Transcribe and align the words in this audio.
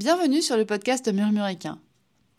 Bienvenue 0.00 0.40
sur 0.40 0.56
le 0.56 0.64
podcast 0.64 1.12
Murmuricain. 1.12 1.78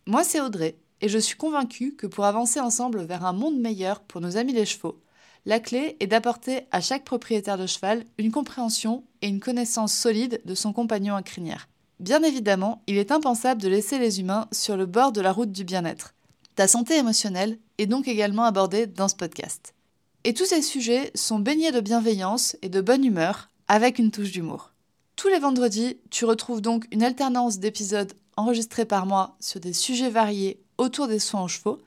Moi, 0.08 0.24
c'est 0.24 0.42
Audrey, 0.42 0.78
et 1.00 1.08
je 1.08 1.20
suis 1.20 1.36
convaincue 1.36 1.94
que 1.96 2.08
pour 2.08 2.26
avancer 2.26 2.60
ensemble 2.60 3.04
vers 3.04 3.24
un 3.24 3.34
monde 3.34 3.60
meilleur 3.60 4.00
pour 4.00 4.20
nos 4.20 4.36
amis 4.36 4.54
les 4.54 4.66
chevaux, 4.66 5.00
la 5.46 5.60
clé 5.60 5.96
est 6.00 6.08
d'apporter 6.08 6.62
à 6.72 6.82
chaque 6.82 7.04
propriétaire 7.04 7.60
de 7.60 7.68
cheval 7.68 8.04
une 8.18 8.32
compréhension 8.32 9.04
et 9.22 9.28
une 9.28 9.40
connaissance 9.40 9.94
solide 9.94 10.42
de 10.44 10.56
son 10.56 10.74
compagnon 10.74 11.16
à 11.16 11.22
crinière. 11.22 11.70
Bien 12.00 12.24
évidemment, 12.24 12.82
il 12.88 12.98
est 12.98 13.12
impensable 13.12 13.62
de 13.62 13.70
laisser 13.70 14.00
les 14.00 14.20
humains 14.20 14.48
sur 14.52 14.76
le 14.76 14.88
bord 14.88 15.12
de 15.12 15.22
la 15.22 15.32
route 15.32 15.52
du 15.52 15.64
bien-être. 15.64 16.16
Ta 16.56 16.68
santé 16.68 16.96
émotionnelle 16.96 17.60
est 17.78 17.86
donc 17.86 18.08
également 18.08 18.46
abordée 18.46 18.88
dans 18.88 19.08
ce 19.08 19.16
podcast. 19.16 19.76
Et 20.24 20.34
tous 20.34 20.46
ces 20.46 20.64
sujets 20.64 21.12
sont 21.14 21.38
baignés 21.38 21.72
de 21.72 21.80
bienveillance 21.80 22.58
et 22.64 22.70
de 22.70 22.82
bonne 22.82 23.06
humeur, 23.06 23.50
avec 23.68 24.00
une 24.00 24.10
touche 24.10 24.32
d'humour. 24.32 24.71
Tous 25.16 25.28
les 25.28 25.40
vendredis, 25.40 26.00
tu 26.10 26.26
retrouves 26.26 26.62
donc 26.62 26.88
une 26.92 27.04
alternance 27.04 27.60
d'épisodes 27.60 28.14
enregistrés 28.38 28.86
par 28.86 29.06
moi 29.06 29.36
sur 29.40 29.60
des 29.60 29.74
sujets 29.74 30.10
variés 30.10 30.64
autour 30.78 31.08
des 31.08 31.20
soins 31.20 31.44
aux 31.44 31.48
chevaux, 31.48 31.80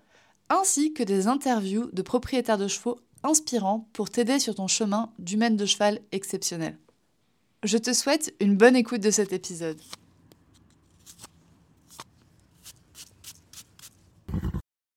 ainsi 0.48 0.92
que 0.92 1.02
des 1.02 1.26
interviews 1.26 1.90
de 1.92 2.02
propriétaires 2.02 2.58
de 2.58 2.68
chevaux 2.68 3.00
inspirants 3.22 3.88
pour 3.92 4.10
t'aider 4.10 4.38
sur 4.38 4.54
ton 4.54 4.68
chemin 4.68 5.12
d'humaine 5.18 5.56
de 5.56 5.66
cheval 5.66 6.00
exceptionnel. 6.12 6.78
Je 7.64 7.78
te 7.78 7.92
souhaite 7.92 8.34
une 8.40 8.56
bonne 8.56 8.76
écoute 8.76 9.00
de 9.00 9.10
cet 9.10 9.32
épisode. 9.32 9.80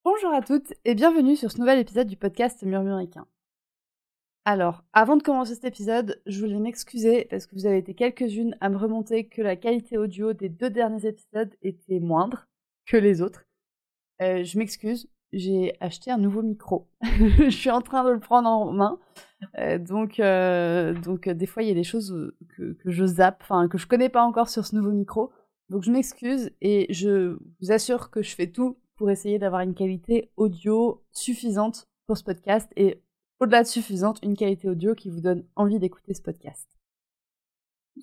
Bonjour 0.03 0.34
à 0.34 0.41
toutes 0.41 0.73
et 0.84 0.95
bienvenue 0.95 1.36
sur 1.36 1.52
ce 1.52 1.59
nouvel 1.59 1.80
épisode 1.80 2.08
du 2.08 2.17
podcast 2.17 2.64
Murmuricain. 2.64 3.25
Alors, 4.50 4.86
avant 4.94 5.17
de 5.17 5.23
commencer 5.23 5.56
cet 5.56 5.66
épisode, 5.66 6.22
je 6.26 6.40
voulais 6.40 6.58
m'excuser 6.58 7.28
parce 7.30 7.45
que 7.45 7.53
vous 7.53 7.66
avez 7.66 7.80
été 7.80 7.94
quelques-unes 7.94 8.56
à 8.62 8.70
me 8.70 8.78
remonter 8.78 9.28
que 9.28 9.42
la 9.42 9.58
qualité 9.58 9.98
audio 9.98 10.31
des 10.31 10.48
deux 10.48 10.70
derniers 10.70 11.06
épisodes 11.06 11.53
était 11.64 12.00
moindre 12.00 12.48
que 12.86 12.95
les 12.95 13.22
autres. 13.22 13.44
Euh, 14.22 14.45
je 14.45 14.58
m'excuse, 14.58 15.09
j'ai 15.34 15.75
acheté 15.81 16.12
un 16.12 16.18
nouveau 16.18 16.44
micro. 16.44 16.88
je 17.02 17.50
suis 17.50 17.70
en 17.70 17.81
train 17.81 18.06
de 18.06 18.12
le 18.12 18.22
prendre 18.22 18.48
en 18.48 18.72
main. 18.72 19.02
Euh, 19.59 19.80
donc, 19.80 20.18
euh, 20.22 20.94
donc 20.94 21.28
des 21.28 21.45
fois, 21.45 21.62
il 21.62 21.68
y 21.68 21.72
a 21.73 21.75
des 21.75 21.84
choses 21.84 22.34
que, 22.56 22.72
que 22.72 22.90
je 22.90 23.06
zappe, 23.06 23.40
enfin, 23.42 23.68
que 23.68 23.78
je 23.78 23.86
connais 23.86 24.08
pas 24.08 24.23
encore 24.23 24.48
sur 24.48 24.66
ce 24.66 24.78
nouveau 24.78 24.92
micro. 24.92 25.30
Donc, 25.68 25.84
je 25.84 25.92
m'excuse 25.92 26.52
et 26.62 26.88
je 26.90 27.38
vous 27.59 27.73
assure 27.73 28.12
que 28.12 28.22
je 28.22 28.34
fais 28.34 28.48
tout 28.48 28.78
pour 28.95 29.12
essayer 29.12 29.40
d'avoir 29.40 29.59
une 29.59 29.75
qualité 29.75 30.31
audio 30.38 31.03
suffisante 31.12 31.90
pour 32.06 32.18
ce 32.18 32.23
podcast 32.23 32.72
et 32.78 33.03
au-delà 33.40 33.64
de 33.64 33.68
suffisante, 33.68 34.20
une 34.24 34.36
qualité 34.36 34.70
audio 34.70 34.96
qui 34.96 35.10
vous 35.10 35.22
donne 35.22 35.46
envie 35.56 35.80
d'écouter 35.80 36.14
ce 36.14 36.22
podcast. 36.22 36.68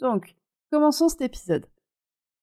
Donc, 0.01 0.37
commençons 0.71 1.09
cet 1.09 1.23
épisode. 1.23 1.67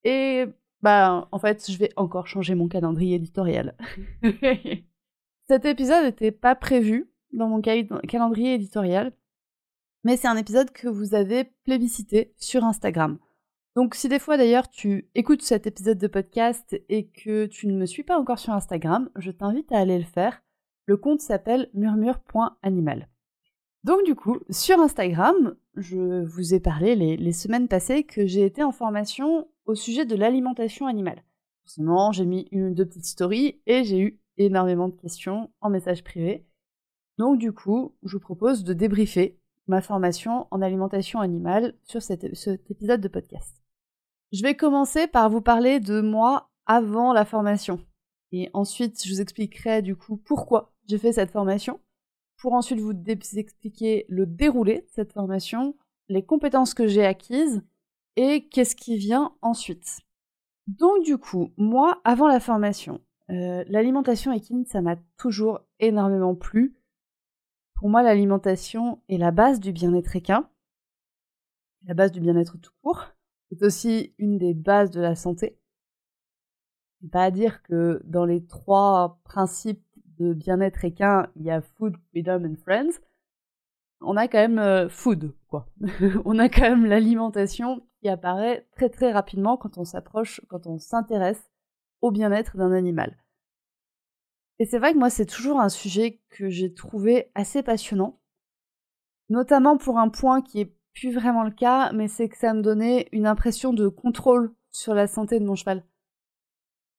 Et 0.03 0.45
bah, 0.81 1.28
en 1.31 1.39
fait, 1.39 1.69
je 1.69 1.78
vais 1.78 1.92
encore 1.95 2.28
changer 2.28 2.56
mon 2.56 2.67
calendrier 2.67 3.16
éditorial. 3.16 3.75
Cet 5.47 5.66
épisode 5.66 6.06
n'était 6.06 6.31
pas 6.31 6.56
prévu 6.56 7.12
dans 7.34 7.47
mon 7.47 7.62
calendrier 7.62 8.53
éditorial, 8.53 9.14
mais 10.03 10.17
c'est 10.17 10.28
un 10.28 10.38
épisode 10.38 10.72
que 10.72 10.88
vous 10.88 11.14
avez 11.14 11.45
plébiscité 11.66 12.34
sur 12.38 12.64
Instagram. 12.64 13.19
Donc 13.75 13.95
si 13.95 14.09
des 14.09 14.19
fois 14.19 14.36
d'ailleurs 14.38 14.69
tu 14.69 15.09
écoutes 15.16 15.44
cet 15.44 15.66
épisode 15.66 15.97
de 15.97 16.08
podcast 16.08 16.75
et 16.89 17.08
que 17.08 17.45
tu 17.45 17.67
ne 17.67 17.78
me 17.78 17.86
suis 17.86 18.03
pas 18.03 18.17
encore 18.17 18.39
sur 18.39 18.53
Instagram, 18.53 19.09
je 19.16 19.31
t'invite 19.31 19.72
à 19.72 19.80
aller 19.80 19.97
le 19.97 20.03
faire. 20.03 20.42
Le 20.92 20.97
compte 20.97 21.22
s'appelle 21.22 21.70
murmure.animal. 21.73 23.08
Donc 23.86 24.03
du 24.03 24.14
coup, 24.14 24.39
sur 24.50 24.78
Instagram, 24.78 25.56
je 25.78 26.25
vous 26.25 26.53
ai 26.53 26.59
parlé 26.59 26.97
les, 26.97 27.31
semaines 27.31 27.70
passées 27.70 28.03
que 28.03 28.28
j'ai 28.28 28.44
été 28.44 28.62
en 28.62 28.74
formation 28.74 29.47
au 29.63 29.74
sujet 29.74 30.06
de 30.06 30.18
l'alimentation 30.18 30.88
animale. 30.88 31.24
Forcément, 31.63 32.12
j'ai 32.12 32.25
mis 32.25 32.50
une 32.51 32.72
ou 32.72 32.74
deux 32.74 32.85
petites 32.85 33.06
stories 33.06 33.62
et 33.68 33.85
j'ai 33.85 34.01
eu 34.01 34.19
énormément 34.35 34.90
de 34.90 34.96
questions 34.97 35.50
en 35.62 35.69
message 35.69 36.03
privé. 36.03 36.46
Donc 37.18 37.40
du 37.40 37.53
coup, 37.53 37.96
je 38.03 38.18
vous 38.18 38.19
propose 38.19 38.66
de 38.66 38.74
débriefer 38.74 39.40
ma 39.68 39.81
formation 39.81 40.47
en 40.51 40.62
alimentation 40.62 41.22
animale 41.22 41.74
sur 41.85 42.01
cet 42.01 42.25
épisode 42.69 43.00
de 43.00 43.07
podcast. 43.07 43.63
Je 44.34 44.44
vais 44.44 44.57
commencer 44.57 45.07
par 45.07 45.30
vous 45.30 45.41
parler 45.41 45.80
de 45.80 46.01
moi 46.01 46.51
avant 46.66 47.13
la 47.13 47.24
formation. 47.24 47.80
Et 48.34 48.50
ensuite, 48.53 49.01
je 49.06 49.13
vous 49.13 49.22
expliquerai 49.22 49.81
du 49.81 49.96
coup 49.96 50.18
pourquoi 50.18 50.70
j'ai 50.88 50.97
fait 50.97 51.14
cette 51.14 51.31
formation 51.31 51.80
pour 52.38 52.53
ensuite 52.53 52.80
vous 52.80 52.94
expliquer 53.08 54.06
le 54.09 54.25
déroulé 54.25 54.81
de 54.81 54.88
cette 54.90 55.14
formation, 55.14 55.75
les 56.09 56.25
compétences 56.25 56.74
que 56.74 56.88
j'ai 56.88 57.06
acquises 57.06 57.62
et 58.16 58.47
qu'est-ce 58.50 58.75
qui 58.75 58.97
vient 58.97 59.36
ensuite. 59.42 60.00
Donc 60.68 61.03
du 61.03 61.18
coup, 61.18 61.52
moi, 61.58 62.02
avant 62.03 62.28
la 62.28 62.40
formation, 62.40 63.02
euh, 63.30 63.64
l'alimentation 63.68 64.31
équine, 64.31 64.66
ça 64.66 64.81
m'a 64.81 64.96
toujours 65.18 65.62
énormément 65.80 66.36
plu. 66.36 66.75
Pour 67.75 67.90
moi, 67.90 68.03
l'alimentation 68.03 69.02
est 69.09 69.18
la 69.18 69.31
base 69.31 69.59
du 69.59 69.72
bien-être 69.72 70.16
équin, 70.16 70.50
la 71.86 71.94
base 71.94 72.12
du 72.12 72.19
bien-être 72.19 72.58
tout 72.58 72.72
court. 72.84 73.13
C'est 73.50 73.63
aussi 73.63 74.13
une 74.18 74.38
des 74.38 74.53
bases 74.53 74.92
de 74.92 75.02
la 75.02 75.16
santé. 75.16 75.58
Pas 77.12 77.24
à 77.25 77.31
dire 77.31 77.63
que 77.63 78.02
dans 78.06 78.25
les 78.25 78.46
trois 78.46 79.19
principes 79.24 79.84
de 80.21 80.33
bien-être 80.33 80.85
équin, 80.85 81.27
il 81.35 81.43
y 81.43 81.51
a 81.51 81.61
Food, 81.61 81.95
Freedom 82.09 82.45
and 82.45 82.55
Friends. 82.63 82.99
On 84.01 84.17
a 84.17 84.27
quand 84.27 84.39
même 84.39 84.59
euh, 84.59 84.89
food, 84.89 85.33
quoi. 85.47 85.67
on 86.25 86.39
a 86.39 86.49
quand 86.49 86.61
même 86.61 86.85
l'alimentation 86.85 87.81
qui 87.99 88.09
apparaît 88.09 88.67
très 88.75 88.89
très 88.89 89.11
rapidement 89.11 89.57
quand 89.57 89.77
on 89.77 89.85
s'approche, 89.85 90.41
quand 90.49 90.65
on 90.67 90.79
s'intéresse 90.79 91.51
au 92.01 92.11
bien-être 92.11 92.57
d'un 92.57 92.71
animal. 92.71 93.17
Et 94.59 94.65
c'est 94.65 94.79
vrai 94.79 94.93
que 94.93 94.99
moi, 94.99 95.09
c'est 95.09 95.25
toujours 95.25 95.59
un 95.59 95.69
sujet 95.69 96.19
que 96.29 96.49
j'ai 96.49 96.73
trouvé 96.73 97.31
assez 97.35 97.63
passionnant, 97.63 98.19
notamment 99.29 99.77
pour 99.77 99.97
un 99.97 100.09
point 100.09 100.41
qui 100.41 100.61
est 100.61 100.75
plus 100.93 101.13
vraiment 101.13 101.43
le 101.43 101.51
cas, 101.51 101.91
mais 101.93 102.07
c'est 102.07 102.29
que 102.29 102.38
ça 102.38 102.53
me 102.53 102.61
donnait 102.61 103.07
une 103.11 103.25
impression 103.25 103.73
de 103.73 103.88
contrôle 103.88 104.53
sur 104.71 104.93
la 104.93 105.07
santé 105.07 105.39
de 105.39 105.45
mon 105.45 105.55
cheval. 105.55 105.83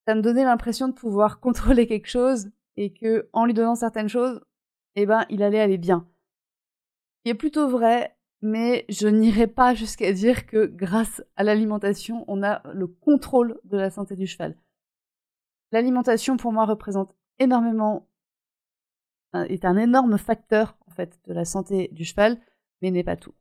Ça 0.07 0.15
me 0.15 0.23
donnait 0.23 0.45
l'impression 0.45 0.89
de 0.89 0.93
pouvoir 0.93 1.41
contrôler 1.41 1.87
quelque 1.87 2.09
chose 2.09 2.51
et 2.77 2.93
que 2.93 3.29
en 3.33 3.45
lui 3.45 3.55
donnant 3.55 3.75
certaines 3.75 4.09
choses, 4.09 4.41
eh 4.95 5.07
ben, 5.07 5.25
il 5.31 5.43
allait 5.43 5.61
aller 5.61 5.79
bien. 5.79 6.09
Qui 7.23 7.31
est 7.31 7.35
plutôt 7.35 7.69
vrai, 7.69 8.17
mais 8.41 8.85
je 8.89 9.09
n'irai 9.09 9.47
pas 9.47 9.75
jusqu'à 9.83 10.13
dire 10.13 10.47
que 10.47 10.67
grâce 10.67 11.23
à 11.37 11.45
l'alimentation, 11.45 12.25
on 12.29 12.43
a 12.43 12.63
le 12.73 12.87
contrôle 12.87 13.61
de 13.65 13.77
la 13.77 13.91
santé 13.91 14.17
du 14.17 14.27
cheval. 14.27 14.57
L'alimentation, 15.71 16.37
pour 16.37 16.53
moi, 16.53 16.67
représente 16.67 17.15
énormément, 17.39 18.09
est 19.35 19.65
un 19.65 19.79
énorme 19.79 20.19
facteur, 20.19 20.77
en 20.87 20.91
fait, 20.91 21.19
de 21.25 21.33
la 21.33 21.47
santé 21.47 21.89
du 21.93 22.05
cheval, 22.05 22.39
mais 22.83 22.91
n'est 22.91 23.05
pas 23.05 23.17
tout. 23.17 23.35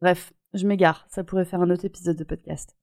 Bref, 0.00 0.32
je 0.54 0.66
m'égare, 0.66 1.06
ça 1.10 1.24
pourrait 1.24 1.44
faire 1.44 1.60
un 1.60 1.70
autre 1.70 1.84
épisode 1.84 2.16
de 2.16 2.24
podcast. 2.24 2.74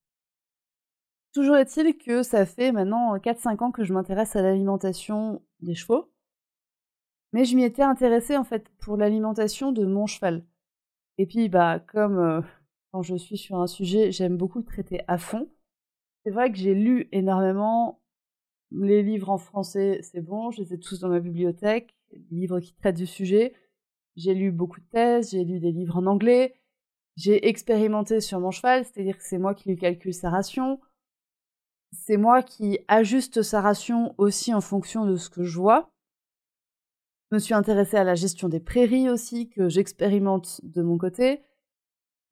Toujours 1.33 1.57
est-il 1.57 1.97
que 1.97 2.21
ça 2.21 2.45
fait 2.45 2.71
maintenant 2.71 3.17
4-5 3.17 3.63
ans 3.63 3.71
que 3.71 3.83
je 3.83 3.93
m'intéresse 3.93 4.35
à 4.35 4.41
l'alimentation 4.43 5.41
des 5.61 5.73
chevaux. 5.73 6.11
Mais 7.31 7.45
je 7.45 7.55
m'y 7.55 7.63
étais 7.63 7.81
intéressée 7.81 8.37
en 8.37 8.43
fait 8.43 8.69
pour 8.79 8.97
l'alimentation 8.97 9.71
de 9.71 9.85
mon 9.85 10.05
cheval. 10.05 10.45
Et 11.17 11.25
puis 11.25 11.49
bah 11.49 11.79
comme 11.79 12.43
quand 12.91 13.01
je 13.01 13.15
suis 13.15 13.37
sur 13.37 13.59
un 13.59 13.65
sujet, 13.65 14.11
j'aime 14.11 14.37
beaucoup 14.37 14.61
traiter 14.61 15.01
à 15.07 15.17
fond. 15.17 15.49
C'est 16.23 16.31
vrai 16.31 16.51
que 16.51 16.57
j'ai 16.57 16.75
lu 16.75 17.09
énormément 17.11 17.99
les 18.71 19.01
livres 19.01 19.29
en 19.29 19.37
français, 19.37 19.99
c'est 20.03 20.21
bon, 20.21 20.51
je 20.51 20.61
les 20.61 20.73
ai 20.73 20.79
tous 20.79 20.99
dans 20.99 21.09
ma 21.09 21.19
bibliothèque, 21.19 21.95
les 22.11 22.23
livres 22.31 22.59
qui 22.59 22.73
traitent 22.75 22.97
du 22.97 23.07
sujet. 23.07 23.53
J'ai 24.15 24.35
lu 24.35 24.51
beaucoup 24.51 24.79
de 24.79 24.85
thèses, 24.85 25.31
j'ai 25.31 25.43
lu 25.43 25.59
des 25.59 25.71
livres 25.71 25.97
en 25.97 26.05
anglais, 26.05 26.55
j'ai 27.15 27.47
expérimenté 27.47 28.21
sur 28.21 28.39
mon 28.39 28.51
cheval, 28.51 28.85
c'est-à-dire 28.85 29.17
que 29.17 29.23
c'est 29.23 29.39
moi 29.39 29.55
qui 29.55 29.69
lui 29.69 29.77
calcule 29.77 30.13
sa 30.13 30.29
ration, 30.29 30.79
c'est 31.93 32.17
moi 32.17 32.41
qui 32.43 32.79
ajuste 32.87 33.41
sa 33.41 33.61
ration 33.61 34.15
aussi 34.17 34.53
en 34.53 34.61
fonction 34.61 35.05
de 35.05 35.15
ce 35.15 35.29
que 35.29 35.43
je 35.43 35.57
vois. 35.57 35.89
Je 37.31 37.35
me 37.35 37.39
suis 37.39 37.53
intéressée 37.53 37.97
à 37.97 38.03
la 38.03 38.15
gestion 38.15 38.49
des 38.49 38.59
prairies 38.59 39.09
aussi, 39.09 39.49
que 39.49 39.69
j'expérimente 39.69 40.61
de 40.63 40.81
mon 40.81 40.97
côté. 40.97 41.41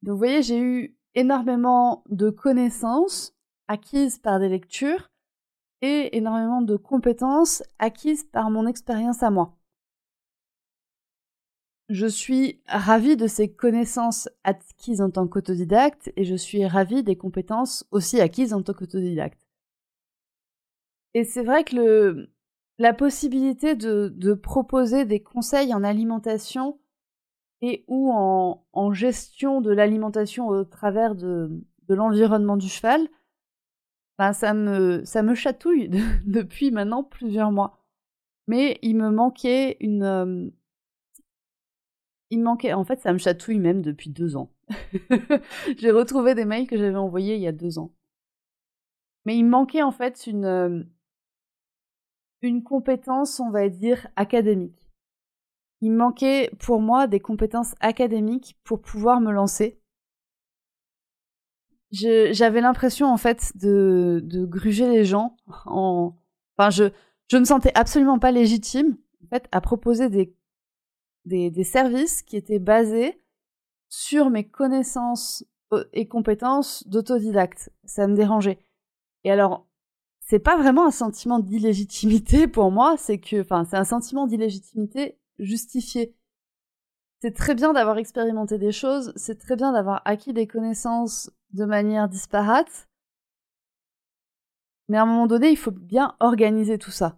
Donc 0.02 0.12
vous 0.12 0.18
voyez, 0.18 0.42
j'ai 0.42 0.60
eu 0.60 0.96
énormément 1.14 2.04
de 2.08 2.30
connaissances 2.30 3.34
acquises 3.68 4.18
par 4.18 4.38
des 4.38 4.48
lectures 4.48 5.08
et 5.80 6.16
énormément 6.16 6.62
de 6.62 6.76
compétences 6.76 7.62
acquises 7.78 8.24
par 8.24 8.50
mon 8.50 8.66
expérience 8.66 9.22
à 9.22 9.30
moi. 9.30 9.56
Je 11.88 12.06
suis 12.06 12.62
ravie 12.66 13.16
de 13.16 13.26
ces 13.26 13.52
connaissances 13.52 14.28
acquises 14.44 15.02
en 15.02 15.10
tant 15.10 15.26
qu'autodidacte 15.26 16.12
et 16.16 16.24
je 16.24 16.36
suis 16.36 16.64
ravie 16.66 17.02
des 17.02 17.16
compétences 17.16 17.84
aussi 17.90 18.20
acquises 18.20 18.54
en 18.54 18.62
tant 18.62 18.72
qu'autodidacte. 18.72 19.41
Et 21.14 21.24
c'est 21.24 21.42
vrai 21.42 21.64
que 21.64 22.28
la 22.78 22.92
possibilité 22.92 23.76
de, 23.76 24.34
proposer 24.34 25.04
des 25.04 25.22
conseils 25.22 25.74
en 25.74 25.84
alimentation 25.84 26.80
et 27.60 27.84
ou 27.86 28.10
en, 28.12 28.92
gestion 28.92 29.60
de 29.60 29.70
l'alimentation 29.70 30.48
au 30.48 30.64
travers 30.64 31.14
de, 31.14 31.62
l'environnement 31.88 32.56
du 32.56 32.68
cheval, 32.68 33.08
ça 34.18 34.54
me, 34.54 35.04
ça 35.04 35.22
me 35.22 35.34
chatouille 35.34 35.88
depuis 36.26 36.70
maintenant 36.70 37.02
plusieurs 37.02 37.50
mois. 37.50 37.78
Mais 38.46 38.78
il 38.82 38.96
me 38.96 39.10
manquait 39.10 39.76
une. 39.80 40.02
Euh, 40.02 40.50
il 42.30 42.38
me 42.40 42.44
manquait. 42.44 42.72
En 42.72 42.84
fait, 42.84 43.00
ça 43.00 43.12
me 43.12 43.18
chatouille 43.18 43.58
même 43.58 43.82
depuis 43.82 44.10
deux 44.10 44.36
ans. 44.36 44.52
J'ai 45.78 45.90
retrouvé 45.90 46.34
des 46.34 46.44
mails 46.44 46.66
que 46.66 46.76
j'avais 46.76 46.96
envoyés 46.96 47.36
il 47.36 47.42
y 47.42 47.46
a 47.46 47.52
deux 47.52 47.78
ans. 47.78 47.92
Mais 49.24 49.36
il 49.36 49.44
me 49.44 49.50
manquait 49.50 49.82
en 49.82 49.92
fait 49.92 50.26
une. 50.26 50.44
Euh, 50.44 50.82
une 52.42 52.62
compétence, 52.62 53.40
on 53.40 53.50
va 53.50 53.68
dire, 53.68 54.08
académique. 54.16 54.90
Il 55.80 55.92
manquait 55.92 56.50
pour 56.58 56.80
moi 56.80 57.06
des 57.06 57.20
compétences 57.20 57.74
académiques 57.80 58.58
pour 58.64 58.80
pouvoir 58.80 59.20
me 59.20 59.32
lancer. 59.32 59.80
J'avais 61.90 62.60
l'impression 62.60 63.12
en 63.12 63.16
fait 63.16 63.56
de, 63.56 64.46
gruger 64.46 64.88
les 64.88 65.04
gens 65.04 65.36
en 65.66 66.16
enfin 66.56 66.70
je 66.70 66.84
je 67.28 67.36
me 67.36 67.44
sentais 67.44 67.72
absolument 67.74 68.18
pas 68.18 68.30
légitime 68.30 68.96
en 69.24 69.28
fait 69.28 69.46
à 69.52 69.60
proposer 69.60 70.08
des 70.08 70.34
des, 71.26 71.50
des 71.50 71.64
services 71.64 72.22
qui 72.22 72.36
étaient 72.36 72.58
basés 72.58 73.22
sur 73.88 74.30
mes 74.30 74.48
connaissances 74.48 75.44
euh, 75.72 75.84
et 75.92 76.08
compétences 76.08 76.86
d'autodidacte. 76.88 77.70
Ça 77.84 78.06
me 78.06 78.16
dérangeait. 78.16 78.58
Et 79.24 79.30
alors 79.30 79.66
c'est 80.22 80.38
pas 80.38 80.56
vraiment 80.56 80.86
un 80.86 80.90
sentiment 80.90 81.38
d'illégitimité 81.38 82.48
pour 82.48 82.70
moi 82.70 82.96
c'est 82.96 83.18
que 83.18 83.42
enfin 83.42 83.64
c'est 83.64 83.76
un 83.76 83.84
sentiment 83.84 84.26
d'illégitimité 84.26 85.18
justifié 85.38 86.14
c'est 87.22 87.36
très 87.36 87.54
bien 87.54 87.72
d'avoir 87.72 87.98
expérimenté 87.98 88.58
des 88.58 88.72
choses, 88.72 89.12
c'est 89.14 89.38
très 89.38 89.54
bien 89.54 89.70
d'avoir 89.72 90.02
acquis 90.04 90.32
des 90.32 90.48
connaissances 90.48 91.30
de 91.52 91.64
manière 91.64 92.08
disparate. 92.08 92.88
Mais 94.88 94.98
à 94.98 95.02
un 95.02 95.06
moment 95.06 95.28
donné, 95.28 95.48
il 95.48 95.56
faut 95.56 95.70
bien 95.70 96.16
organiser 96.18 96.78
tout 96.78 96.90
ça. 96.90 97.16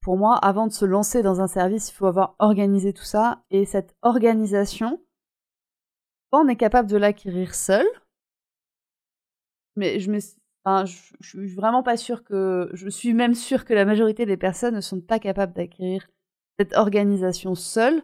Pour 0.00 0.16
moi, 0.16 0.36
avant 0.38 0.66
de 0.66 0.72
se 0.72 0.84
lancer 0.84 1.22
dans 1.22 1.40
un 1.40 1.46
service, 1.46 1.90
il 1.90 1.94
faut 1.94 2.06
avoir 2.06 2.34
organisé 2.40 2.92
tout 2.92 3.04
ça. 3.04 3.44
Et 3.50 3.64
cette 3.64 3.94
organisation, 4.02 5.00
on 6.32 6.48
est 6.48 6.56
capable 6.56 6.90
de 6.90 6.96
l'acquérir 6.96 7.54
seul. 7.54 7.86
Mais 9.76 10.00
je 10.00 10.10
me 10.10 10.18
je, 10.66 10.96
suis 11.20 11.54
vraiment 11.54 11.82
pas 11.82 11.96
sûre 11.96 12.24
que. 12.24 12.70
Je 12.72 12.88
suis 12.88 13.12
même 13.12 13.34
sûre 13.34 13.64
que 13.64 13.74
la 13.74 13.84
majorité 13.84 14.26
des 14.26 14.36
personnes 14.36 14.74
ne 14.74 14.80
sont 14.80 15.00
pas 15.00 15.18
capables 15.18 15.52
d'acquérir 15.52 16.08
cette 16.58 16.74
organisation 16.74 17.54
seule. 17.54 18.02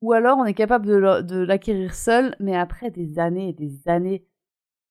Ou 0.00 0.12
alors 0.12 0.38
on 0.38 0.44
est 0.44 0.54
capable 0.54 0.86
de 0.86 1.42
l'acquérir 1.42 1.94
seul, 1.94 2.36
mais 2.38 2.56
après 2.56 2.90
des 2.90 3.18
années 3.18 3.48
et 3.48 3.52
des 3.52 3.88
années 3.88 4.24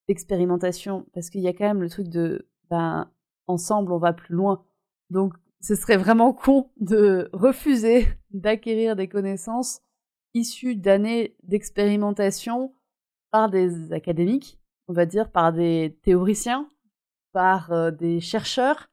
d'expérimentation, 0.08 1.06
parce 1.14 1.30
qu'il 1.30 1.42
y 1.42 1.48
a 1.48 1.54
quand 1.54 1.66
même 1.66 1.82
le 1.82 1.90
truc 1.90 2.10
de, 2.10 2.50
ben, 2.70 3.10
ensemble 3.48 3.92
on 3.94 4.00
va 4.00 4.14
plus 4.14 4.36
loin. 4.36 4.66
Donc 5.10 5.34
ce 5.62 5.76
serait 5.76 5.98
vraiment 5.98 6.34
con 6.34 6.70
de 6.78 7.30
refuser 7.34 8.08
d'acquérir 8.32 8.96
des 8.96 9.08
connaissances 9.08 9.82
issues 10.34 10.76
d'années 10.76 11.36
d'expérimentation 11.44 12.74
par 13.32 13.50
des 13.50 13.94
académiques, 13.94 14.60
on 14.88 14.94
va 14.94 15.06
dire 15.06 15.32
par 15.32 15.54
des 15.54 15.98
théoriciens, 16.04 16.70
par 17.32 17.72
euh, 17.72 17.92
des 17.92 18.20
chercheurs. 18.20 18.90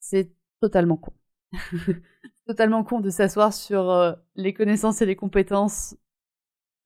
C'est 0.00 0.32
totalement 0.60 0.96
con. 0.96 1.12
totalement 2.46 2.84
con 2.84 3.00
de 3.00 3.10
s'asseoir 3.10 3.52
sur 3.52 3.90
euh, 3.90 4.12
les 4.36 4.54
connaissances 4.54 5.02
et 5.02 5.06
les 5.06 5.16
compétences 5.16 5.96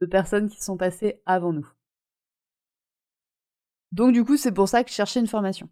de 0.00 0.06
personnes 0.06 0.48
qui 0.48 0.62
sont 0.62 0.76
passées 0.76 1.22
avant 1.26 1.52
nous. 1.52 1.68
Donc 3.92 4.12
du 4.12 4.24
coup, 4.24 4.36
c'est 4.36 4.52
pour 4.52 4.68
ça 4.68 4.84
que 4.84 4.90
je 4.90 4.94
cherchais 4.94 5.20
une 5.20 5.26
formation. 5.26 5.68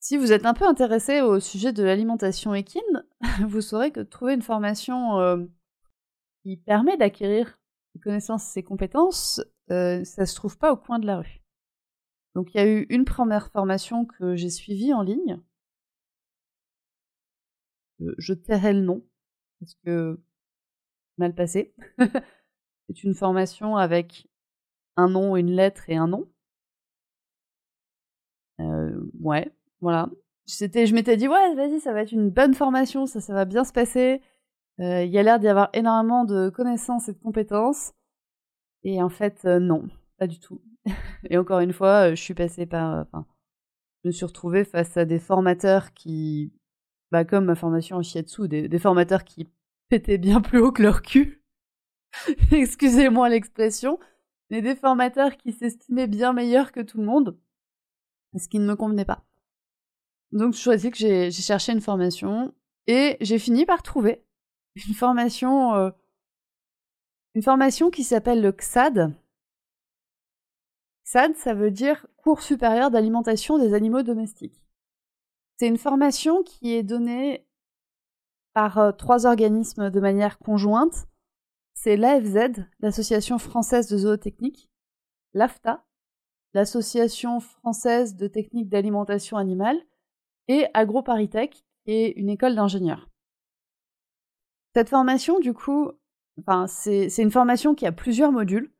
Si 0.00 0.16
vous 0.16 0.32
êtes 0.32 0.46
un 0.46 0.54
peu 0.54 0.66
intéressé 0.66 1.20
au 1.20 1.40
sujet 1.40 1.72
de 1.72 1.82
l'alimentation 1.82 2.54
équine, 2.54 3.04
vous 3.48 3.60
saurez 3.60 3.90
que 3.90 4.00
trouver 4.00 4.34
une 4.34 4.42
formation 4.42 5.18
euh, 5.18 5.44
qui 6.42 6.56
permet 6.56 6.96
d'acquérir 6.96 7.58
ces 7.92 8.00
connaissances 8.00 8.48
et 8.48 8.52
ces 8.52 8.62
compétences, 8.62 9.42
ça 9.68 10.26
se 10.26 10.34
trouve 10.36 10.58
pas 10.58 10.72
au 10.72 10.76
coin 10.76 11.00
de 11.00 11.06
la 11.06 11.18
rue. 11.18 11.45
Donc 12.36 12.52
il 12.52 12.58
y 12.58 12.60
a 12.60 12.66
eu 12.66 12.84
une 12.90 13.06
première 13.06 13.50
formation 13.50 14.04
que 14.04 14.36
j'ai 14.36 14.50
suivie 14.50 14.92
en 14.92 15.00
ligne, 15.00 15.40
je 18.18 18.34
tairai 18.34 18.74
le 18.74 18.82
nom, 18.82 19.02
parce 19.58 19.74
que 19.76 20.20
mal 21.16 21.34
passé. 21.34 21.74
c'est 21.98 23.04
une 23.04 23.14
formation 23.14 23.78
avec 23.78 24.28
un 24.96 25.08
nom, 25.08 25.34
une 25.38 25.50
lettre 25.50 25.88
et 25.88 25.96
un 25.96 26.08
nom. 26.08 26.28
Euh, 28.60 29.00
ouais, 29.18 29.50
voilà. 29.80 30.10
C'était, 30.44 30.86
je 30.86 30.94
m'étais 30.94 31.16
dit, 31.16 31.28
ouais, 31.28 31.54
vas-y, 31.54 31.80
ça 31.80 31.94
va 31.94 32.02
être 32.02 32.12
une 32.12 32.28
bonne 32.28 32.52
formation, 32.52 33.06
ça, 33.06 33.32
va 33.32 33.46
bien 33.46 33.64
se 33.64 33.72
passer. 33.72 34.20
Euh, 34.80 35.04
il 35.04 35.10
y 35.10 35.16
a 35.18 35.22
l'air 35.22 35.40
d'y 35.40 35.48
avoir 35.48 35.70
énormément 35.72 36.26
de 36.26 36.50
connaissances 36.50 37.08
et 37.08 37.14
de 37.14 37.18
compétences. 37.18 37.94
Et 38.84 39.02
en 39.02 39.08
fait, 39.08 39.46
euh, 39.46 39.58
non, 39.58 39.88
pas 40.18 40.26
du 40.26 40.38
tout. 40.38 40.60
et 41.30 41.38
encore 41.38 41.60
une 41.60 41.72
fois, 41.72 42.10
je 42.10 42.22
suis 42.22 42.34
passée 42.34 42.66
par. 42.66 43.00
Enfin, 43.00 43.26
je 44.02 44.08
me 44.08 44.12
suis 44.12 44.24
retrouvée 44.24 44.64
face 44.64 44.96
à 44.96 45.04
des 45.04 45.18
formateurs 45.18 45.92
qui 45.92 46.52
bah, 47.12 47.24
comme 47.24 47.44
ma 47.44 47.54
formation 47.54 47.96
en 47.96 48.02
shiatsu, 48.02 48.48
des, 48.48 48.68
des 48.68 48.78
formateurs 48.78 49.24
qui 49.24 49.48
pétaient 49.88 50.18
bien 50.18 50.40
plus 50.40 50.58
haut 50.58 50.72
que 50.72 50.82
leur 50.82 51.02
cul. 51.02 51.42
Excusez-moi 52.52 53.28
l'expression, 53.28 53.98
mais 54.50 54.62
des 54.62 54.76
formateurs 54.76 55.36
qui 55.36 55.52
s'estimaient 55.52 56.06
bien 56.06 56.32
meilleurs 56.32 56.72
que 56.72 56.80
tout 56.80 56.98
le 56.98 57.04
monde, 57.04 57.38
ce 58.36 58.48
qui 58.48 58.58
ne 58.58 58.66
me 58.66 58.76
convenait 58.76 59.04
pas. 59.04 59.24
Donc 60.32 60.54
je 60.54 60.58
choisis 60.58 60.90
que 60.90 60.96
j'ai 60.96 61.30
cherché 61.30 61.72
une 61.72 61.80
formation 61.80 62.54
et 62.86 63.16
j'ai 63.20 63.38
fini 63.38 63.64
par 63.64 63.82
trouver 63.82 64.24
une 64.74 64.94
formation, 64.94 65.74
euh, 65.74 65.90
une 67.34 67.42
formation 67.42 67.90
qui 67.90 68.04
s'appelle 68.04 68.42
le 68.42 68.52
XAD. 68.52 69.14
XAD, 71.06 71.36
ça 71.36 71.54
veut 71.54 71.70
dire 71.70 72.06
cours 72.16 72.42
supérieur 72.42 72.90
d'alimentation 72.90 73.58
des 73.58 73.74
animaux 73.74 74.02
domestiques. 74.02 74.60
C'est 75.56 75.68
une 75.68 75.78
formation 75.78 76.42
qui 76.42 76.74
est 76.74 76.82
donnée 76.82 77.46
par 78.52 78.78
euh, 78.78 78.92
trois 78.92 79.24
organismes 79.26 79.90
de 79.90 80.00
manière 80.00 80.38
conjointe. 80.38 81.06
C'est 81.74 81.96
l'AFZ, 81.96 82.64
l'Association 82.80 83.38
française 83.38 83.88
de 83.88 83.98
zootechnique, 83.98 84.70
l'AFTA, 85.32 85.84
l'Association 86.54 87.40
française 87.40 88.16
de 88.16 88.26
techniques 88.26 88.68
d'alimentation 88.68 89.36
animale, 89.36 89.78
et 90.48 90.66
AgroParisTech, 90.74 91.64
qui 91.84 91.90
est 91.90 92.10
une 92.16 92.30
école 92.30 92.54
d'ingénieurs. 92.54 93.08
Cette 94.74 94.88
formation, 94.88 95.38
du 95.38 95.54
coup, 95.54 95.92
c'est 96.66 97.18
une 97.18 97.30
formation 97.30 97.74
qui 97.74 97.86
a 97.86 97.92
plusieurs 97.92 98.32
modules, 98.32 98.72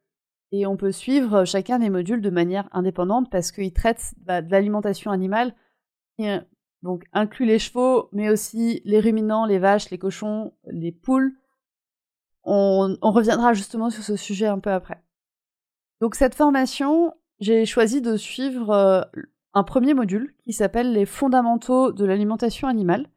et 0.53 0.67
on 0.67 0.76
peut 0.76 0.93
suivre 0.93 1.45
chacun 1.45 1.79
des 1.79 1.91
modules 1.91 2.23
de 2.23 2.31
manière 2.31 2.69
indépendante 2.73 3.31
parce 3.31 3.53
qu'ils 3.53 3.73
traitent 3.73 4.15
bah, 4.19 4.43
de 4.43 4.50
l'alimentation 4.50 5.11
animale 5.11 5.55
donc 6.83 7.05
inclut 7.12 7.47
les 7.47 7.59
chevaux, 7.59 8.09
mais 8.12 8.31
aussi 8.31 8.81
les 8.85 9.00
ruminants, 9.00 9.47
les 9.47 9.59
vaches, 9.59 9.91
les 9.91 9.99
cochons, 9.99 10.53
les 10.67 10.93
poules. 10.93 11.37
On, 12.45 12.97
reviendra 13.03 13.55
justement 13.55 13.91
sur 13.91 14.05
ce 14.05 14.17
sujet 14.17 14.47
un 14.47 14.61
peu 14.61 14.71
après. 14.71 15.03
Donc 16.00 16.15
cette 16.15 16.35
formation, 16.35 17.12
j'ai 17.41 17.67
choisi 17.67 18.00
de 18.00 18.17
suivre 18.17 18.71
euh, 18.71 19.03
un 19.53 19.65
premier 19.65 19.95
module 19.95 20.37
qui 20.45 20.53
s'appelle 20.53 20.93
les 20.93 21.07
fondamentaux 21.07 21.93
de 21.93 22.05
l'alimentation 22.05 22.69
animale, 22.69 23.11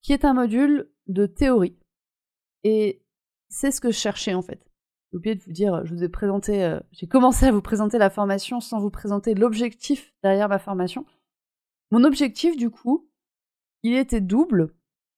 qui 0.00 0.12
est 0.12 0.24
un 0.24 0.34
module 0.34 0.92
de 1.08 1.26
théorie. 1.26 1.76
Et 2.62 3.02
c'est 3.48 3.72
ce 3.72 3.80
que 3.80 3.90
je 3.90 3.98
cherchais 3.98 4.34
en 4.34 4.42
fait. 4.42 4.64
J'ai 5.12 5.18
oublié 5.18 5.34
de 5.34 5.42
vous 5.42 5.52
dire, 5.52 5.84
je 5.84 5.94
vous 5.94 6.02
ai 6.04 6.08
présenté, 6.08 6.64
euh, 6.64 6.80
j'ai 6.90 7.06
commencé 7.06 7.44
à 7.44 7.52
vous 7.52 7.60
présenter 7.60 7.98
la 7.98 8.08
formation 8.08 8.60
sans 8.60 8.80
vous 8.80 8.90
présenter 8.90 9.34
l'objectif 9.34 10.14
derrière 10.22 10.48
ma 10.48 10.58
formation. 10.58 11.04
Mon 11.90 12.04
objectif, 12.04 12.56
du 12.56 12.70
coup, 12.70 13.10
il 13.82 13.94
était 13.94 14.22
double. 14.22 14.74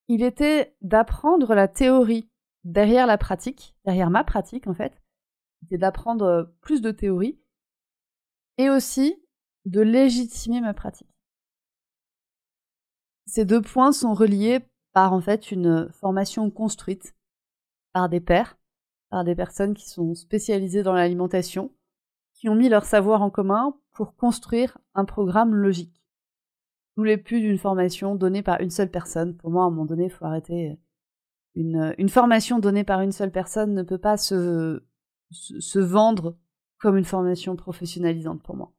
Il 0.09 0.23
était 0.25 0.77
d'apprendre 0.83 1.55
la 1.55 1.69
théorie 1.69 2.29
derrière 2.65 3.07
la 3.07 3.19
pratique, 3.19 3.77
derrière 3.85 4.11
ma 4.11 4.25
pratique 4.25 4.67
en 4.67 4.75
fait. 4.75 5.01
C'était 5.63 5.79
d'apprendre 5.79 6.53
plus 6.61 6.83
de 6.83 6.91
théorie 6.91 7.39
et 8.59 8.71
aussi 8.71 9.23
de 9.65 9.81
légitimer 9.81 10.61
ma 10.61 10.75
pratique. 10.75 11.09
Ces 13.27 13.45
deux 13.45 13.63
points 13.63 13.93
sont 13.93 14.13
reliés 14.13 14.61
par 14.93 15.13
en 15.13 15.21
fait 15.21 15.53
une 15.53 15.89
formation 15.93 16.51
construite 16.51 17.15
par 17.93 18.09
des 18.09 18.21
pairs, 18.21 18.59
par 19.15 19.23
des 19.23 19.37
personnes 19.37 19.75
qui 19.75 19.89
sont 19.89 20.17
spécialisées 20.17 20.83
dans 20.83 20.93
l'alimentation, 20.93 21.71
qui 22.33 22.49
ont 22.49 22.57
mis 22.57 22.69
leur 22.69 22.85
savoir 22.85 23.23
en 23.23 23.31
commun 23.31 23.79
pour 23.93 24.17
construire 24.17 24.77
un 24.97 25.05
programme 25.05 25.55
logique. 25.55 26.03
Je 26.89 27.01
voulais 27.01 27.17
plus 27.17 27.41
d'une 27.41 27.59
formation 27.59 28.17
donnée 28.17 28.43
par 28.43 28.61
une 28.61 28.71
seule 28.71 28.91
personne. 28.91 29.37
Pour 29.37 29.53
moi, 29.53 29.63
à 29.63 29.67
un 29.69 29.71
moment 29.71 29.85
donné, 29.85 30.07
il 30.07 30.11
faut 30.11 30.25
arrêter. 30.25 30.81
Une, 31.55 31.95
une, 31.97 32.09
formation 32.09 32.59
donnée 32.59 32.83
par 32.83 33.03
une 33.03 33.13
seule 33.13 33.31
personne 33.31 33.73
ne 33.73 33.85
peut 33.85 33.99
pas 33.99 34.17
se, 34.17 34.83
se, 35.31 35.79
vendre 35.79 36.37
comme 36.81 36.97
une 36.97 37.05
formation 37.05 37.55
professionnalisante 37.55 38.43
pour 38.43 38.57
moi. 38.57 38.73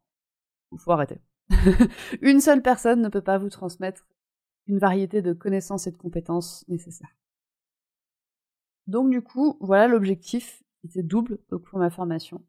Il 0.74 0.80
faut 0.80 0.92
arrêter. 0.92 1.22
une 2.22 2.42
seule 2.42 2.62
personne 2.62 3.02
ne 3.02 3.08
peut 3.08 3.22
pas 3.22 3.38
vous 3.38 3.50
transmettre 3.50 4.06
une 4.68 4.80
variété 4.80 5.22
de 5.22 5.32
connaissances 5.32 5.88
et 5.88 5.92
de 5.92 5.98
compétences 5.98 6.66
nécessaires. 6.68 7.16
Donc 8.88 9.10
du 9.10 9.22
coup, 9.22 9.58
voilà 9.60 9.88
l'objectif, 9.88 10.64
était 10.86 11.04
double 11.04 11.38
pour 11.48 11.80
ma 11.80 11.90
formation. 11.90 12.44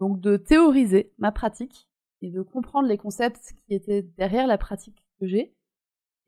Donc 0.00 0.20
de 0.20 0.36
théoriser 0.36 1.12
ma 1.18 1.32
pratique 1.32 1.88
et 2.20 2.30
de 2.30 2.42
comprendre 2.42 2.88
les 2.88 2.98
concepts 2.98 3.54
qui 3.64 3.74
étaient 3.74 4.02
derrière 4.02 4.46
la 4.46 4.58
pratique 4.58 5.04
que 5.18 5.26
j'ai 5.26 5.54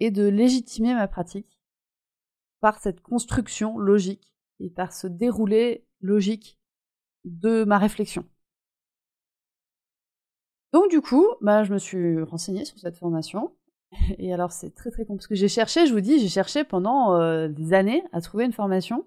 et 0.00 0.10
de 0.10 0.26
légitimer 0.26 0.94
ma 0.94 1.08
pratique 1.08 1.60
par 2.60 2.78
cette 2.78 3.00
construction 3.00 3.78
logique 3.78 4.34
et 4.60 4.70
par 4.70 4.92
ce 4.92 5.06
déroulé 5.06 5.86
logique 6.00 6.58
de 7.24 7.64
ma 7.64 7.78
réflexion. 7.78 8.24
Donc 10.72 10.90
du 10.90 11.00
coup, 11.00 11.26
bah, 11.40 11.62
je 11.62 11.72
me 11.72 11.78
suis 11.78 12.20
renseignée 12.22 12.64
sur 12.64 12.78
cette 12.78 12.96
formation. 12.96 13.54
Et 14.18 14.32
alors 14.32 14.50
c'est 14.50 14.74
très 14.74 14.90
très 14.90 15.04
compliqué. 15.04 15.18
Parce 15.18 15.26
que 15.28 15.34
j'ai 15.34 15.48
cherché, 15.48 15.86
je 15.86 15.92
vous 15.92 16.00
dis, 16.00 16.18
j'ai 16.18 16.28
cherché 16.28 16.64
pendant 16.64 17.14
euh, 17.14 17.48
des 17.48 17.72
années 17.72 18.02
à 18.12 18.20
trouver 18.20 18.44
une 18.44 18.52
formation 18.52 19.06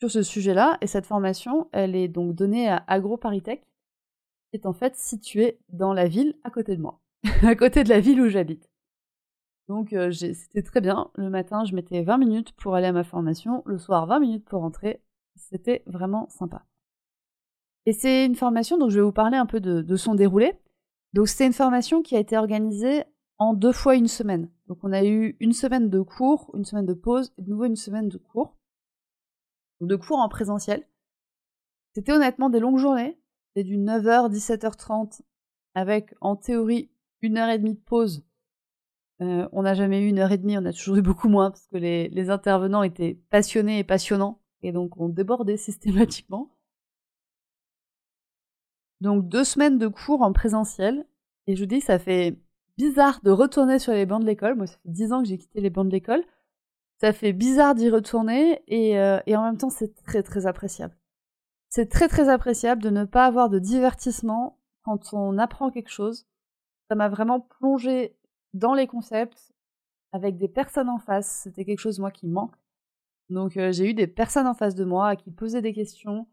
sur 0.00 0.10
ce 0.10 0.22
sujet-là. 0.22 0.78
Et 0.80 0.86
cette 0.86 1.06
formation, 1.06 1.68
elle 1.72 1.96
est 1.96 2.08
donc 2.08 2.34
donnée 2.34 2.68
à 2.68 2.84
AgroParisTech, 2.86 3.60
qui 4.50 4.56
est 4.56 4.66
en 4.66 4.72
fait 4.72 4.96
située 4.96 5.58
dans 5.68 5.92
la 5.92 6.08
ville 6.08 6.34
à 6.44 6.50
côté 6.50 6.76
de 6.76 6.82
moi, 6.82 7.00
à 7.42 7.54
côté 7.54 7.84
de 7.84 7.88
la 7.88 8.00
ville 8.00 8.20
où 8.20 8.28
j'habite. 8.28 8.70
Donc 9.68 9.92
euh, 9.92 10.10
c'était 10.12 10.62
très 10.62 10.80
bien. 10.80 11.10
Le 11.14 11.30
matin, 11.30 11.64
je 11.64 11.74
mettais 11.74 12.02
20 12.02 12.18
minutes 12.18 12.52
pour 12.52 12.74
aller 12.74 12.86
à 12.86 12.92
ma 12.92 13.04
formation. 13.04 13.62
Le 13.66 13.78
soir, 13.78 14.06
20 14.06 14.20
minutes 14.20 14.44
pour 14.44 14.60
rentrer. 14.60 15.02
C'était 15.36 15.82
vraiment 15.86 16.28
sympa. 16.28 16.64
Et 17.86 17.92
c'est 17.92 18.24
une 18.24 18.34
formation, 18.34 18.78
donc 18.78 18.90
je 18.90 18.96
vais 18.96 19.04
vous 19.04 19.12
parler 19.12 19.36
un 19.36 19.46
peu 19.46 19.60
de, 19.60 19.96
son 19.96 20.14
déroulé. 20.14 20.52
Donc 21.12 21.28
c'est 21.28 21.46
une 21.46 21.52
formation 21.52 22.02
qui 22.02 22.16
a 22.16 22.20
été 22.20 22.36
organisée 22.36 23.04
en 23.38 23.54
deux 23.54 23.72
fois 23.72 23.94
une 23.94 24.08
semaine. 24.08 24.50
Donc 24.68 24.78
on 24.82 24.92
a 24.92 25.04
eu 25.04 25.36
une 25.40 25.52
semaine 25.52 25.90
de 25.90 26.00
cours, 26.00 26.50
une 26.54 26.64
semaine 26.64 26.86
de 26.86 26.94
pause, 26.94 27.32
et 27.38 27.42
de 27.42 27.50
nouveau 27.50 27.64
une 27.64 27.76
semaine 27.76 28.08
de 28.08 28.18
cours. 28.18 28.56
De 29.86 29.96
cours 29.96 30.18
en 30.18 30.28
présentiel. 30.28 30.86
C'était 31.94 32.12
honnêtement 32.12 32.50
des 32.50 32.60
longues 32.60 32.78
journées. 32.78 33.18
C'était 33.48 33.64
du 33.68 33.78
9h, 33.78 34.32
17h30, 34.32 35.20
avec 35.74 36.14
en 36.20 36.36
théorie 36.36 36.90
une 37.20 37.38
heure 37.38 37.50
et 37.50 37.58
demie 37.58 37.74
de 37.74 37.80
pause 37.80 38.24
euh, 39.20 39.48
on 39.52 39.62
n'a 39.62 39.74
jamais 39.74 40.02
eu 40.02 40.08
une 40.08 40.18
heure 40.18 40.32
et 40.32 40.38
demie, 40.38 40.58
on 40.58 40.64
a 40.64 40.72
toujours 40.72 40.96
eu 40.96 41.02
beaucoup 41.02 41.28
moins 41.28 41.50
parce 41.50 41.66
que 41.68 41.76
les, 41.76 42.30
intervenants 42.30 42.82
étaient 42.82 43.14
passionnés 43.30 43.78
et 43.78 43.84
passionnants 43.84 44.40
et 44.62 44.72
donc 44.72 44.98
on 45.00 45.08
débordait 45.08 45.56
systématiquement. 45.56 46.50
Donc 49.00 49.28
deux 49.28 49.44
semaines 49.44 49.78
de 49.78 49.86
cours 49.86 50.22
en 50.22 50.32
présentiel 50.32 51.06
et 51.46 51.54
je 51.54 51.62
vous 51.62 51.66
dis 51.68 51.80
ça 51.80 51.98
fait 51.98 52.38
bizarre 52.76 53.20
de 53.22 53.30
retourner 53.30 53.78
sur 53.78 53.92
les 53.92 54.06
bancs 54.06 54.20
de 54.20 54.26
l'école. 54.26 54.56
Moi 54.56 54.66
ça 54.66 54.76
fait 54.82 54.90
dix 54.90 55.12
ans 55.12 55.22
que 55.22 55.28
j'ai 55.28 55.38
quitté 55.38 55.60
les 55.60 55.70
bancs 55.70 55.86
de 55.86 55.92
l'école. 55.92 56.24
Ça 57.00 57.12
fait 57.12 57.32
bizarre 57.32 57.74
d'y 57.74 57.90
retourner 57.90 58.62
et, 58.66 58.98
euh, 58.98 59.18
et 59.26 59.36
en 59.36 59.44
même 59.44 59.58
temps 59.58 59.70
c'est 59.70 59.94
très 60.04 60.22
très 60.22 60.46
appréciable. 60.46 60.96
C'est 61.68 61.88
très 61.88 62.08
très 62.08 62.28
appréciable 62.28 62.82
de 62.82 62.90
ne 62.90 63.04
pas 63.04 63.26
avoir 63.26 63.50
de 63.50 63.58
divertissement 63.58 64.58
quand 64.84 65.12
on 65.12 65.38
apprend 65.38 65.70
quelque 65.70 65.90
chose. 65.90 66.26
Ça 66.88 66.94
m'a 66.94 67.08
vraiment 67.08 67.40
plongé 67.40 68.16
dans 68.52 68.74
les 68.74 68.86
concepts, 68.86 69.52
avec 70.12 70.36
des 70.36 70.48
personnes 70.48 70.88
en 70.88 70.98
face. 70.98 71.40
C'était 71.42 71.64
quelque 71.64 71.80
chose, 71.80 71.98
moi, 71.98 72.12
qui 72.12 72.28
manque. 72.28 72.54
Donc, 73.28 73.56
euh, 73.56 73.72
j'ai 73.72 73.90
eu 73.90 73.94
des 73.94 74.06
personnes 74.06 74.46
en 74.46 74.54
face 74.54 74.74
de 74.74 74.84
moi 74.84 75.16
qui 75.16 75.30
posaient 75.30 75.62
des 75.62 75.72
questions. 75.72 76.28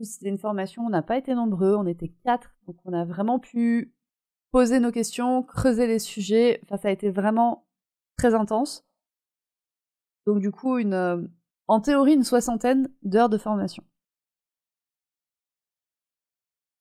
C'était 0.00 0.28
une 0.28 0.38
formation, 0.38 0.84
on 0.84 0.90
n'a 0.90 1.02
pas 1.02 1.16
été 1.16 1.34
nombreux, 1.34 1.76
on 1.76 1.86
était 1.86 2.12
quatre, 2.24 2.50
donc 2.66 2.76
on 2.84 2.92
a 2.92 3.04
vraiment 3.04 3.38
pu 3.38 3.94
poser 4.50 4.80
nos 4.80 4.90
questions, 4.90 5.44
creuser 5.44 5.86
les 5.86 6.00
sujets. 6.00 6.60
Enfin, 6.64 6.76
ça 6.76 6.88
a 6.88 6.90
été 6.90 7.10
vraiment 7.10 7.66
très 8.18 8.34
intense. 8.34 8.84
Donc, 10.26 10.40
du 10.40 10.50
coup, 10.50 10.78
une, 10.78 10.94
euh, 10.94 11.22
en 11.68 11.80
théorie, 11.80 12.14
une 12.14 12.24
soixantaine 12.24 12.88
d'heures 13.02 13.28
de 13.28 13.38
formation. 13.38 13.84